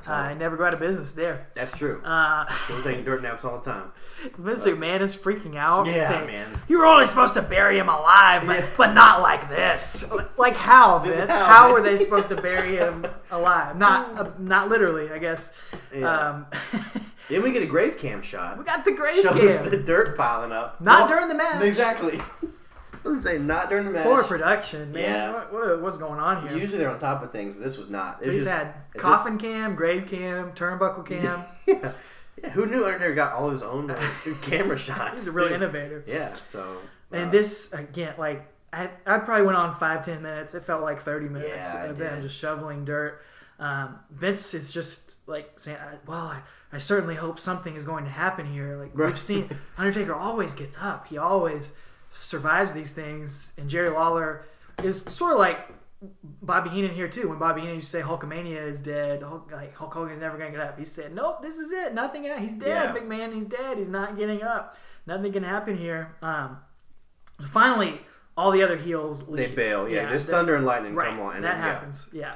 [0.00, 1.46] So- Uh, never go out of business there.
[1.54, 2.00] That's true.
[2.04, 3.92] Uh, People taking dirt naps all the time.
[4.38, 5.86] Vince McMahon is freaking out.
[5.86, 6.60] Yeah, saying, man.
[6.68, 8.66] You were only supposed to bury him alive, but, Yeah.
[8.76, 10.10] but not like this.
[10.36, 11.30] Like how, Vince?
[11.30, 13.76] How, How were they supposed to bury him alive?
[13.76, 15.52] Not uh, not literally, I guess.
[15.94, 16.30] Yeah.
[16.30, 16.46] Um,
[17.28, 18.58] Then we get a grave cam shot.
[18.58, 19.70] we got the grave Shows cam.
[19.70, 20.80] the dirt piling up.
[20.80, 21.62] Not Well, during the match.
[21.62, 22.18] Exactly.
[23.04, 24.04] Let's say not during the match.
[24.04, 25.02] Poor production, man.
[25.02, 25.32] Yeah.
[25.32, 26.56] What, what, what's going on here?
[26.56, 28.18] Usually they're on top of things, but this was not.
[28.22, 31.42] It was We've just, had it just- coffin cam, grave cam, turnbuckle cam.
[31.66, 31.92] yeah.
[32.42, 34.00] Yeah, who knew Undertaker got all his own uh,
[34.40, 35.18] camera shots?
[35.20, 36.02] He's a real innovator.
[36.06, 36.78] Yeah, so.
[37.12, 40.54] And uh, this again, like I, I probably went on five ten minutes.
[40.54, 43.20] It felt like thirty minutes Yeah, of them just shoveling dirt.
[43.58, 45.76] Um, Vince is just like saying,
[46.06, 46.40] "Well, I,
[46.72, 49.08] I certainly hope something is going to happen here." Like Right.
[49.08, 51.08] we've seen, Undertaker always gets up.
[51.08, 51.74] He always
[52.20, 53.52] survives these things.
[53.58, 54.46] And Jerry Lawler
[54.82, 55.68] is sort of like
[56.42, 57.28] Bobby Heenan here too.
[57.28, 60.50] When Bobby Heenan used to say Hulkamania is dead, Hulk, like Hulk Hogan's never gonna
[60.50, 60.78] get up.
[60.78, 61.92] He said, "Nope, this is it.
[61.94, 62.24] Nothing.
[62.38, 63.00] He's dead, Yeah.
[63.00, 63.34] McMahon.
[63.34, 63.76] He's dead.
[63.76, 64.76] He's not getting up.
[65.06, 66.58] Nothing can happen here." Um,
[67.48, 68.00] finally,
[68.36, 69.88] all the other heels They bail.
[69.88, 71.36] Yeah, there's they- thunder and lightning Right, come on.
[71.36, 71.72] And that then, yeah.
[71.72, 72.08] happens.
[72.12, 72.32] Yeah.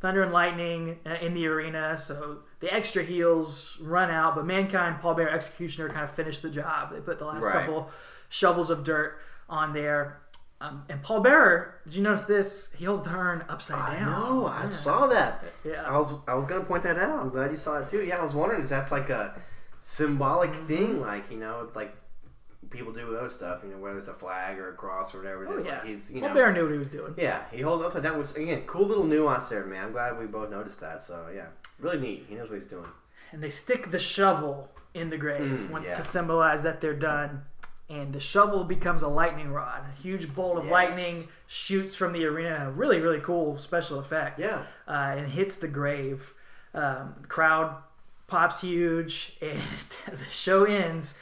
[0.00, 5.00] Thunder and lightning uh, in the arena, so the extra heels run out, but Mankind,
[5.00, 6.92] Paul Bearer, Executioner kind of finish the job.
[6.92, 7.52] They put the last Right.
[7.64, 7.90] couple
[8.34, 9.18] shovels of dirt
[9.48, 10.18] on there.
[10.60, 12.70] Um, and Paul Bearer, did you notice this?
[12.76, 14.10] He holds the urn upside down.
[14.10, 14.46] know.
[14.46, 15.42] I saw that.
[15.64, 15.82] Yeah.
[15.82, 17.18] I was I was gonna point that out.
[17.20, 18.02] I'm glad you saw it too.
[18.04, 19.40] Yeah, I was wondering if that's like a
[19.80, 20.66] symbolic Mm-hmm.
[20.66, 21.94] thing, like you know, like
[22.70, 23.60] people do with other stuff.
[23.64, 25.66] You know, whether it's a flag or a cross or whatever it Oh, is.
[25.66, 25.78] yeah.
[25.78, 26.34] Like he's you Paul know.
[26.34, 27.14] Bearer knew what he was doing.
[27.18, 29.84] Yeah, he holds it upside down, which again, cool little nuance there, man.
[29.86, 31.02] I'm glad we both noticed that.
[31.02, 31.46] So yeah,
[31.78, 32.26] really neat.
[32.28, 32.88] He knows what he's doing.
[33.32, 35.94] and they stick the shovel in the grave Mm, yeah.
[35.94, 37.42] to symbolize that they're done.
[37.90, 39.82] And the shovel becomes a lightning rod.
[39.92, 40.72] A huge bolt of Yes.
[40.72, 42.72] lightning shoots from the arena.
[42.74, 44.38] Really, really cool special effect.
[44.40, 44.62] Yeah.
[44.88, 46.32] Uh, and hits the grave.
[46.72, 47.76] Um, the crowd
[48.26, 49.60] pops huge, and
[50.06, 51.14] the show ends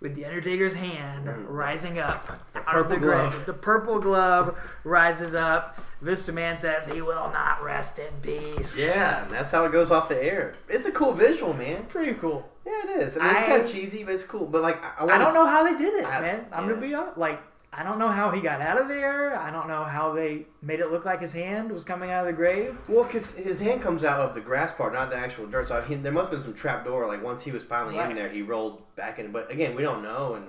[0.00, 3.30] with the Undertaker's hand rising up out of the purple grave.
[3.32, 3.46] glove.
[3.46, 5.78] The purple glove rises up.
[6.00, 8.78] Vince McMahon says he will not rest in peace.
[8.78, 10.54] Yeah, that's how it goes off the air.
[10.68, 11.86] It's a cool visual, man.
[11.86, 12.48] Pretty cool.
[12.68, 13.16] Yeah, it is.
[13.16, 14.46] I mean, it's I- kind of cheesy, but it's cool.
[14.46, 16.46] But like, I, I don't know how they did it, I- man.
[16.52, 16.74] I'm yeah.
[16.74, 17.16] gonna be honest.
[17.18, 17.40] Like,
[17.72, 19.36] I don't know how he got out of there.
[19.38, 22.26] I don't know how they made it look like his hand was coming out of
[22.26, 22.76] the grave.
[22.88, 25.68] Well, because his hand comes out of the grass part, not the actual dirt.
[25.68, 27.06] So I mean, there must have been some trap door.
[27.06, 28.10] Like once he was finally Right.
[28.10, 29.32] in there, he rolled back in.
[29.32, 30.46] But again, we don't know, and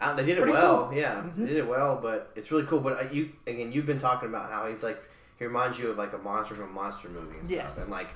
[0.00, 0.88] I, they did it Pretty well.
[0.88, 0.96] cool.
[0.98, 1.36] Yeah, Mhm.
[1.36, 1.98] they did it well.
[2.02, 2.80] But it's really cool.
[2.80, 5.00] But uh, you again, you've been talking about how he's like
[5.38, 7.74] he reminds you of like a monster from a monster movie and Yes.
[7.74, 8.08] stuff, and like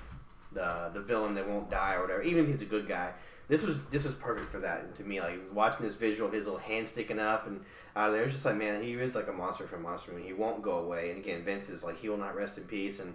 [0.54, 2.22] the the villain that won't die or whatever.
[2.22, 3.12] Even if he's a good guy,
[3.48, 4.84] this was this was perfect for that.
[4.84, 7.60] And to me, like watching this visual, his little hand sticking up and
[7.96, 10.24] out of there, it's just like man, he is like a monster from monster movie.
[10.24, 11.10] He won't go away.
[11.10, 13.14] And again, Vince is like he will not rest in peace and.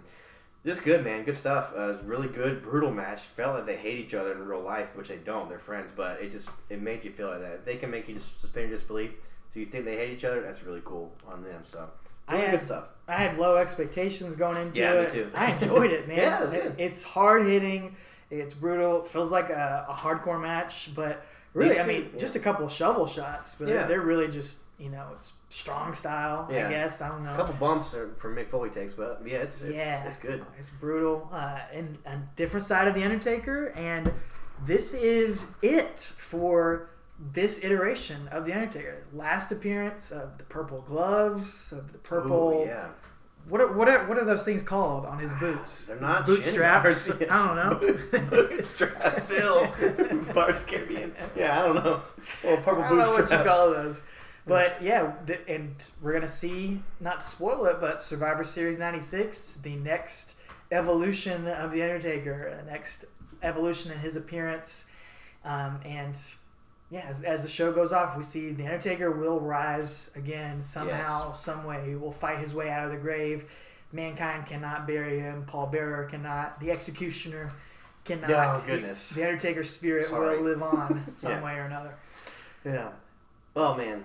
[0.62, 1.24] This good, man.
[1.24, 1.72] Good stuff.
[1.74, 3.22] Uh, it's a really good, brutal match.
[3.22, 5.48] Felt like they hate each other in real life, which they don't.
[5.48, 7.52] They're friends, but it just it made you feel like that.
[7.54, 9.12] If they can make you just suspend your disbelief,
[9.54, 11.62] so you think they hate each other, that's really cool on them.
[11.64, 11.88] So,
[12.28, 12.84] I really had- good stuff.
[13.10, 15.12] I had low expectations going into Yeah, me it.
[15.12, 15.30] too.
[15.34, 16.16] I enjoyed it, man.
[16.18, 16.74] Yeah, it was It- good.
[16.78, 17.96] It's hard hitting.
[18.30, 19.02] It's brutal.
[19.02, 22.20] It feels like a, a hardcore match, but really, These I mean, yeah.
[22.20, 23.86] just a couple of shovel shots, but they're, Yeah.
[23.86, 26.48] they're really just you know, it's strong style.
[26.50, 26.66] Yeah.
[26.68, 27.34] I guess I don't know.
[27.34, 30.42] A couple bumps are- for Mick Foley takes, but yeah, it's it's, yeah, it's good.
[30.58, 31.28] It's brutal.
[31.30, 34.10] Uh, and a different side of the Undertaker, and
[34.64, 36.88] this is it for
[37.32, 39.04] this iteration of the Undertaker.
[39.12, 42.62] Last appearance of the purple gloves, of the purple.
[42.62, 42.88] Ooh, yeah.
[43.48, 45.86] What are, what are what are those things called on his boots?
[45.88, 47.10] They're not boot shin straps.
[47.10, 48.28] I don't know.
[48.30, 49.68] Bootstrap Bill.
[50.34, 51.14] Bars Caribbean.
[51.36, 52.02] Yeah, I don't know.
[52.44, 54.02] Well, purple I don't know what you call those.
[54.46, 56.82] But yeah, th- and we're gonna see.
[57.00, 60.34] Not to spoil it, but Survivor Series '96, the next
[60.72, 63.04] evolution of the Undertaker, the next
[63.42, 64.86] evolution in his appearance,
[65.44, 66.16] um, and
[66.90, 71.32] yeah, as, as the show goes off, we see the Undertaker will rise again somehow,
[71.32, 71.82] some way.
[71.86, 73.44] He will fight his way out of the grave.
[73.92, 75.44] Mankind cannot bury him.
[75.46, 76.58] Paul Bearer cannot.
[76.60, 77.52] The Executioner
[78.04, 78.30] cannot.
[78.30, 79.10] Oh, goodness.
[79.10, 80.36] The Undertaker's spirit Sorry.
[80.38, 81.44] will live on some Yeah.
[81.44, 81.94] way or another.
[82.64, 82.90] Yeah.
[83.56, 84.04] Oh man.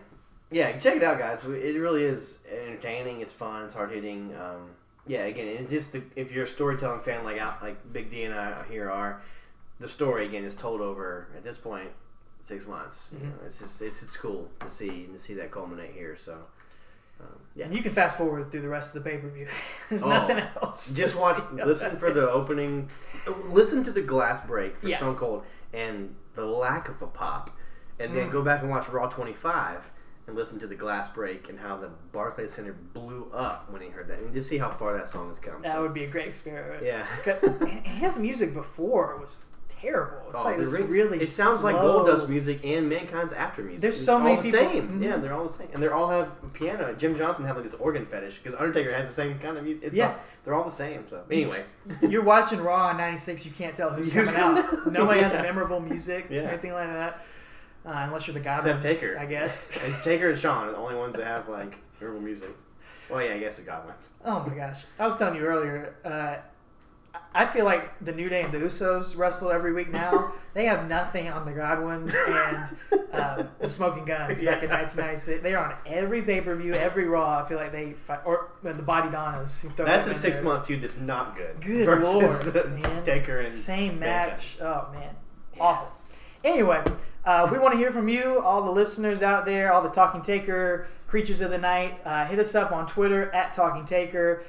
[0.52, 1.44] Yeah, check it out, guys.
[1.44, 3.22] It really is entertaining.
[3.22, 3.64] It's fun.
[3.66, 4.34] It's hard hitting.
[4.36, 4.70] Um,
[5.08, 8.24] yeah, again, it's just the, if you're a storytelling fan like out like Big D
[8.24, 9.22] and I here are,
[9.80, 11.90] the story again is told over at this point
[12.46, 13.10] six months.
[13.12, 13.24] You Mhm.
[13.32, 16.16] know, it's just it's it's cool to see to see that culminate here.
[16.16, 16.38] So.
[17.20, 17.66] Um, yeah.
[17.66, 19.48] And you can fast forward through the rest of the pay per view.
[19.89, 20.91] There's Oh, nothing else.
[20.91, 22.89] Just watch, listen for the opening,
[23.50, 24.98] listen to the glass break for Yeah.
[24.98, 25.43] Stone Cold
[25.74, 27.52] and the lack of a pop,
[28.00, 28.32] and then Mm.
[28.34, 29.82] go back and watch Raw 25
[30.28, 33.88] and listen to the glass break and how the Barclays Center blew up when he
[33.88, 35.62] heard that, and just see how far that song has come.
[35.62, 36.84] That So, would be a great experiment.
[36.84, 37.06] yeah.
[37.66, 39.14] he has music before.
[39.14, 39.46] It was
[39.86, 40.18] terrible.
[40.30, 41.22] It's Oh, like this ring- really.
[41.22, 43.82] it sounds like slow- Goldust music and Mankind's after music.
[43.82, 45.00] There's so all many the people- same.
[45.00, 45.04] Mhm.
[45.04, 46.94] Yeah, they're all the same, and they all have piano.
[46.98, 49.84] Jim Johnson have like this organ fetish because Undertaker has the same kind of music.
[49.86, 50.08] It's Yeah.
[50.10, 51.06] all, they're all the same.
[51.10, 51.64] So anyway,
[52.02, 53.46] You're watching Raw on '96.
[53.46, 54.74] You can't tell who's, Who's coming out.
[54.74, 54.92] out.
[54.92, 56.42] Nobody has memorable music, Yeah.
[56.42, 57.22] anything like that.
[57.86, 59.18] Uh, unless you're the Except Godwins, Taker.
[59.20, 59.70] I guess.
[59.86, 62.50] And Taker and Shawn are the only ones that have like memorable music.
[63.10, 64.14] Well, yeah, I guess the Godwins.
[64.26, 64.84] Oh my gosh!
[64.98, 65.94] I was telling you earlier.
[66.04, 66.38] Uh,
[67.34, 70.34] I feel like the New Day and the Usos wrestle every week now.
[70.53, 72.78] they have nothing on the Godwins and
[73.13, 74.82] uh, the Smoking Guns back in Yeah.
[74.82, 75.43] 1996.
[75.43, 77.43] They're on every pay per view, every Raw.
[77.43, 79.76] I feel like they fight, or uh, the Bodydonnas.
[79.76, 81.59] That's a six month feud that's not good.
[81.61, 83.03] Good versus lord, the man.
[83.03, 84.32] Taker and same Mankind.
[84.32, 84.57] match.
[84.61, 85.13] Oh man,
[85.59, 85.89] awful.
[86.43, 86.84] Anyway,
[87.26, 90.22] uh, we want to hear from you, all the listeners out there, all the Talking
[90.22, 91.99] Taker creatures of the night.
[92.05, 94.43] Uh, hit us up on Twitter at Talking Taker,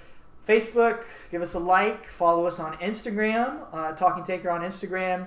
[0.47, 1.05] Facebook.
[1.31, 2.07] Give us a like.
[2.07, 5.27] Follow us on Instagram, uh, Talking Taker on Instagram.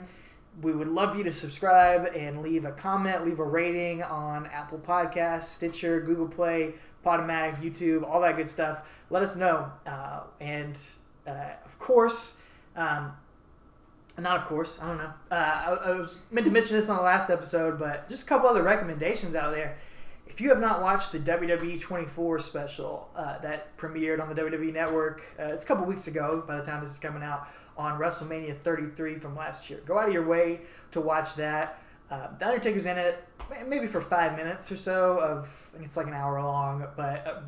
[0.61, 4.79] We would love you to subscribe and leave a comment, leave a rating on Apple
[4.79, 6.73] Podcasts, Stitcher, Google Play,
[7.05, 8.87] Podomatic, YouTube, all that good stuff.
[9.09, 9.71] Let us know.
[9.85, 10.77] Uh, and
[11.27, 12.37] uh, of course,
[12.75, 13.13] um,
[14.17, 15.13] not of course, I don't know.
[15.31, 18.25] Uh, I, I was meant to mention this on the last episode, but just a
[18.25, 19.77] couple other recommendations out there.
[20.39, 24.71] If you have not watched the WWE 24 special uh, that premiered on the WWE
[24.71, 27.99] Network, uh, it's a couple weeks ago by the time this is coming out on
[27.99, 29.81] WrestleMania 33 from last year.
[29.85, 30.61] Go out of your way
[30.91, 31.83] to watch that.
[32.09, 33.21] Uh, the Undertaker's in it,
[33.67, 35.19] maybe for five minutes or so.
[35.19, 37.41] Of I think it's like an hour long, but uh,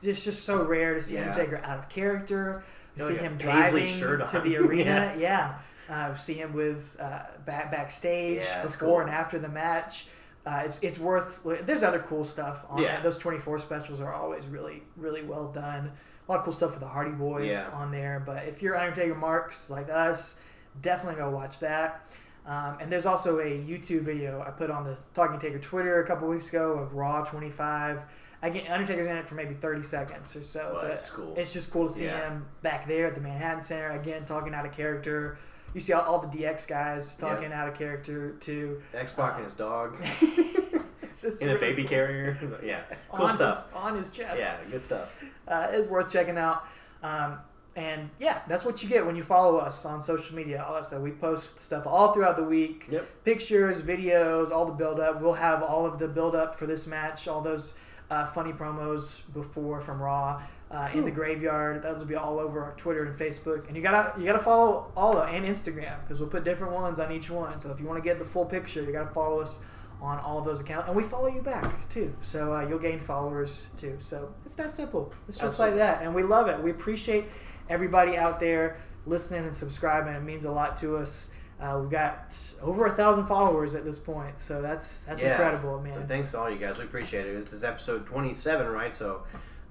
[0.00, 1.22] it's just so rare to see Yeah.
[1.32, 2.62] Undertaker out of character.
[3.00, 3.20] Oh, see yeah.
[3.22, 5.16] him driving shirt to the arena.
[5.18, 5.20] Yes.
[5.20, 5.54] Yeah,
[5.92, 9.00] uh, see him with uh, back backstage Yeah, before cool.
[9.00, 10.06] and after the match.
[10.46, 11.40] Uh, it's, it's worth.
[11.64, 13.00] There's other cool stuff on Yeah.
[13.00, 15.90] Those 24 specials are always really really well done.
[16.28, 17.68] A lot of cool stuff with the Hardy Boys Yeah.
[17.72, 18.22] on there.
[18.24, 20.36] But if you're Undertaker marks like us,
[20.82, 22.06] definitely go watch that.
[22.46, 26.06] Um, and there's also a YouTube video I put on the Talking Taker Twitter a
[26.06, 28.02] couple weeks ago of Raw 25.
[28.42, 30.70] Again, Undertaker's in it for maybe 30 seconds or so.
[30.72, 31.34] Well, but that's cool.
[31.36, 32.28] It's just cool to see Yeah.
[32.28, 35.38] him back there at the Manhattan Center again, talking out of character.
[35.76, 38.80] You see all, all the DX guys talking out of character too.
[38.94, 39.94] X Pac and his dog
[41.02, 41.90] It's in a baby cool.
[41.90, 42.38] carrier.
[42.64, 43.66] Yeah, cool on stuff.
[43.66, 44.38] His, on his chest.
[44.38, 45.14] Yeah, good stuff.
[45.46, 46.64] uh, is worth checking out.
[47.02, 47.40] Um,
[47.76, 50.64] and yeah, that's what you get when you follow us on social media.
[50.66, 51.02] All that stuff.
[51.02, 52.86] We post stuff all throughout the week.
[52.90, 53.24] Yep.
[53.24, 55.20] Pictures, videos, all the build up.
[55.20, 57.74] We'll have all of the build up for this match, all those
[58.10, 60.40] uh, funny promos before from Raw.
[60.68, 63.82] Uh, in the graveyard, those will be all over our Twitter and Facebook, and you
[63.84, 67.30] gotta you gotta follow all of and Instagram because we'll put different ones on each
[67.30, 67.60] one.
[67.60, 69.60] So if you want to get the full picture, you gotta follow us
[70.02, 72.12] on all of those accounts, and we follow you back too.
[72.20, 73.94] So uh, you'll gain followers too.
[74.00, 75.12] So it's that simple.
[75.28, 76.60] It's just like that, and we love it.
[76.60, 77.26] We appreciate
[77.70, 80.14] everybody out there listening and subscribing.
[80.14, 81.30] It means a lot to us.
[81.60, 85.30] Uh, we've got over a thousand followers at this point, so that's that's Yeah.
[85.30, 86.08] incredible, So man.
[86.08, 86.76] thanks to all you guys.
[86.76, 87.38] We appreciate it.
[87.40, 88.92] This is episode 27, right?
[88.92, 89.22] So,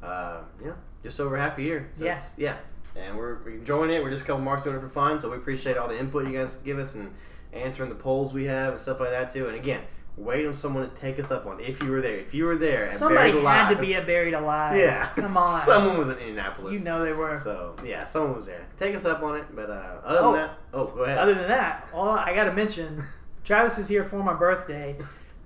[0.05, 0.71] uh, yeah,
[1.03, 1.89] just over half a year.
[1.95, 2.19] So Yeah.
[2.37, 2.57] yeah.
[2.95, 4.01] And we're, we're enjoying it.
[4.01, 5.19] We're just a couple marks doing it for fun.
[5.19, 7.13] So we appreciate all the input you guys give us and
[7.51, 9.47] answering the polls we have and stuff like that too.
[9.47, 9.81] And again,
[10.15, 11.59] wait on someone to take us up on.
[11.59, 14.33] If you were there, if you were there, Somebody Buried had to be at Buried
[14.33, 14.77] Alive.
[14.79, 15.65] Yeah, come on.
[15.65, 16.77] Someone was in Indianapolis.
[16.79, 17.37] you know they were.
[17.37, 18.65] So yeah, someone was there.
[18.79, 19.45] Take us up on it.
[19.53, 20.31] But uh, other Oh.
[20.31, 21.17] than that, oh, go ahead.
[21.17, 23.03] Other than that, all I got to mention,
[23.43, 24.95] Travis is here for my birthday.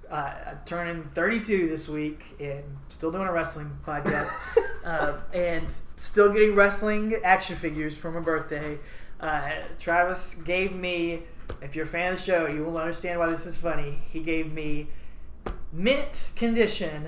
[0.09, 4.31] Uh, turning 32 this week and still doing a wrestling podcast
[4.83, 8.79] uh, and still getting wrestling action figures for my birthday.
[9.19, 11.21] Uh, Travis gave me,
[11.61, 13.99] if you're a fan of the show, you will understand why this is funny.
[14.09, 14.87] He gave me
[15.71, 17.07] mint condition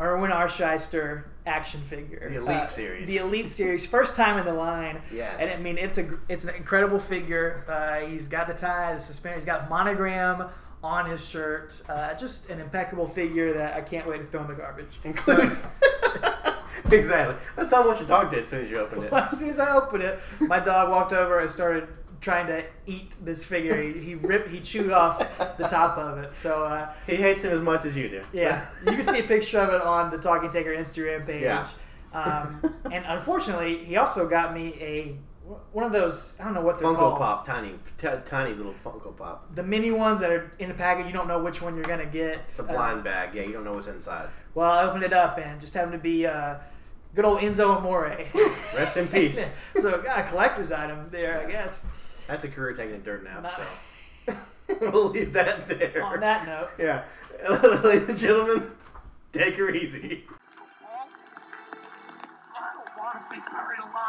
[0.00, 0.46] Irwin R.
[0.46, 2.28] Schyster action figure.
[2.30, 3.08] The Elite Uh, Series.
[3.08, 3.86] The Elite Series.
[3.86, 5.02] First time in the line.
[5.12, 5.34] Yes.
[5.40, 7.64] And I mean, it's a it's an incredible figure.
[7.68, 9.34] Uh, he's got the tie, the suspender.
[9.36, 10.48] He's got monogram
[10.82, 11.80] on his shirt.
[11.88, 14.98] Uh, just an impeccable figure that I can't wait to throw in the garbage.
[15.04, 15.66] Includes.
[16.92, 17.36] exactly.
[17.56, 19.12] Let's tell them what your dog did as soon as you opened it.
[19.12, 21.88] Well, as soon as I opened it, my dog walked over and started
[22.20, 23.80] trying to eat this figure.
[23.80, 25.18] He, he ripped, he chewed off
[25.56, 26.34] the top of it.
[26.34, 28.22] So uh, He hates him as much as you do.
[28.32, 31.42] yeah, you can see a picture of it on the Talking Taker Instagram page.
[31.42, 31.66] Yeah.
[32.12, 35.16] Um, and unfortunately, he also got me a
[35.72, 37.18] one of those I don't know what they're Funko called.
[37.18, 39.54] Pop, tiny, t- tiny little Funko Pop.
[39.54, 42.06] The mini ones that are in the packet, you don't know which one you're gonna
[42.06, 42.38] get.
[42.44, 44.28] It's a uh, blind uh, bag, yeah, you don't know what's inside.
[44.54, 46.56] Well, I opened it up and just happened to be uh,
[47.14, 48.16] good old Enzo Amore.
[48.74, 49.40] Rest in peace.
[49.80, 51.82] so, got a collector's item there, I guess.
[52.26, 53.42] That's a career taking a dirt nap.
[53.42, 53.62] Not...
[54.26, 54.36] So
[54.92, 56.02] we'll leave that there.
[56.04, 57.04] On that note, yeah,
[57.82, 58.70] ladies and gentlemen,
[59.32, 60.24] take her easy.
[62.54, 64.07] I don't want to be buried alive.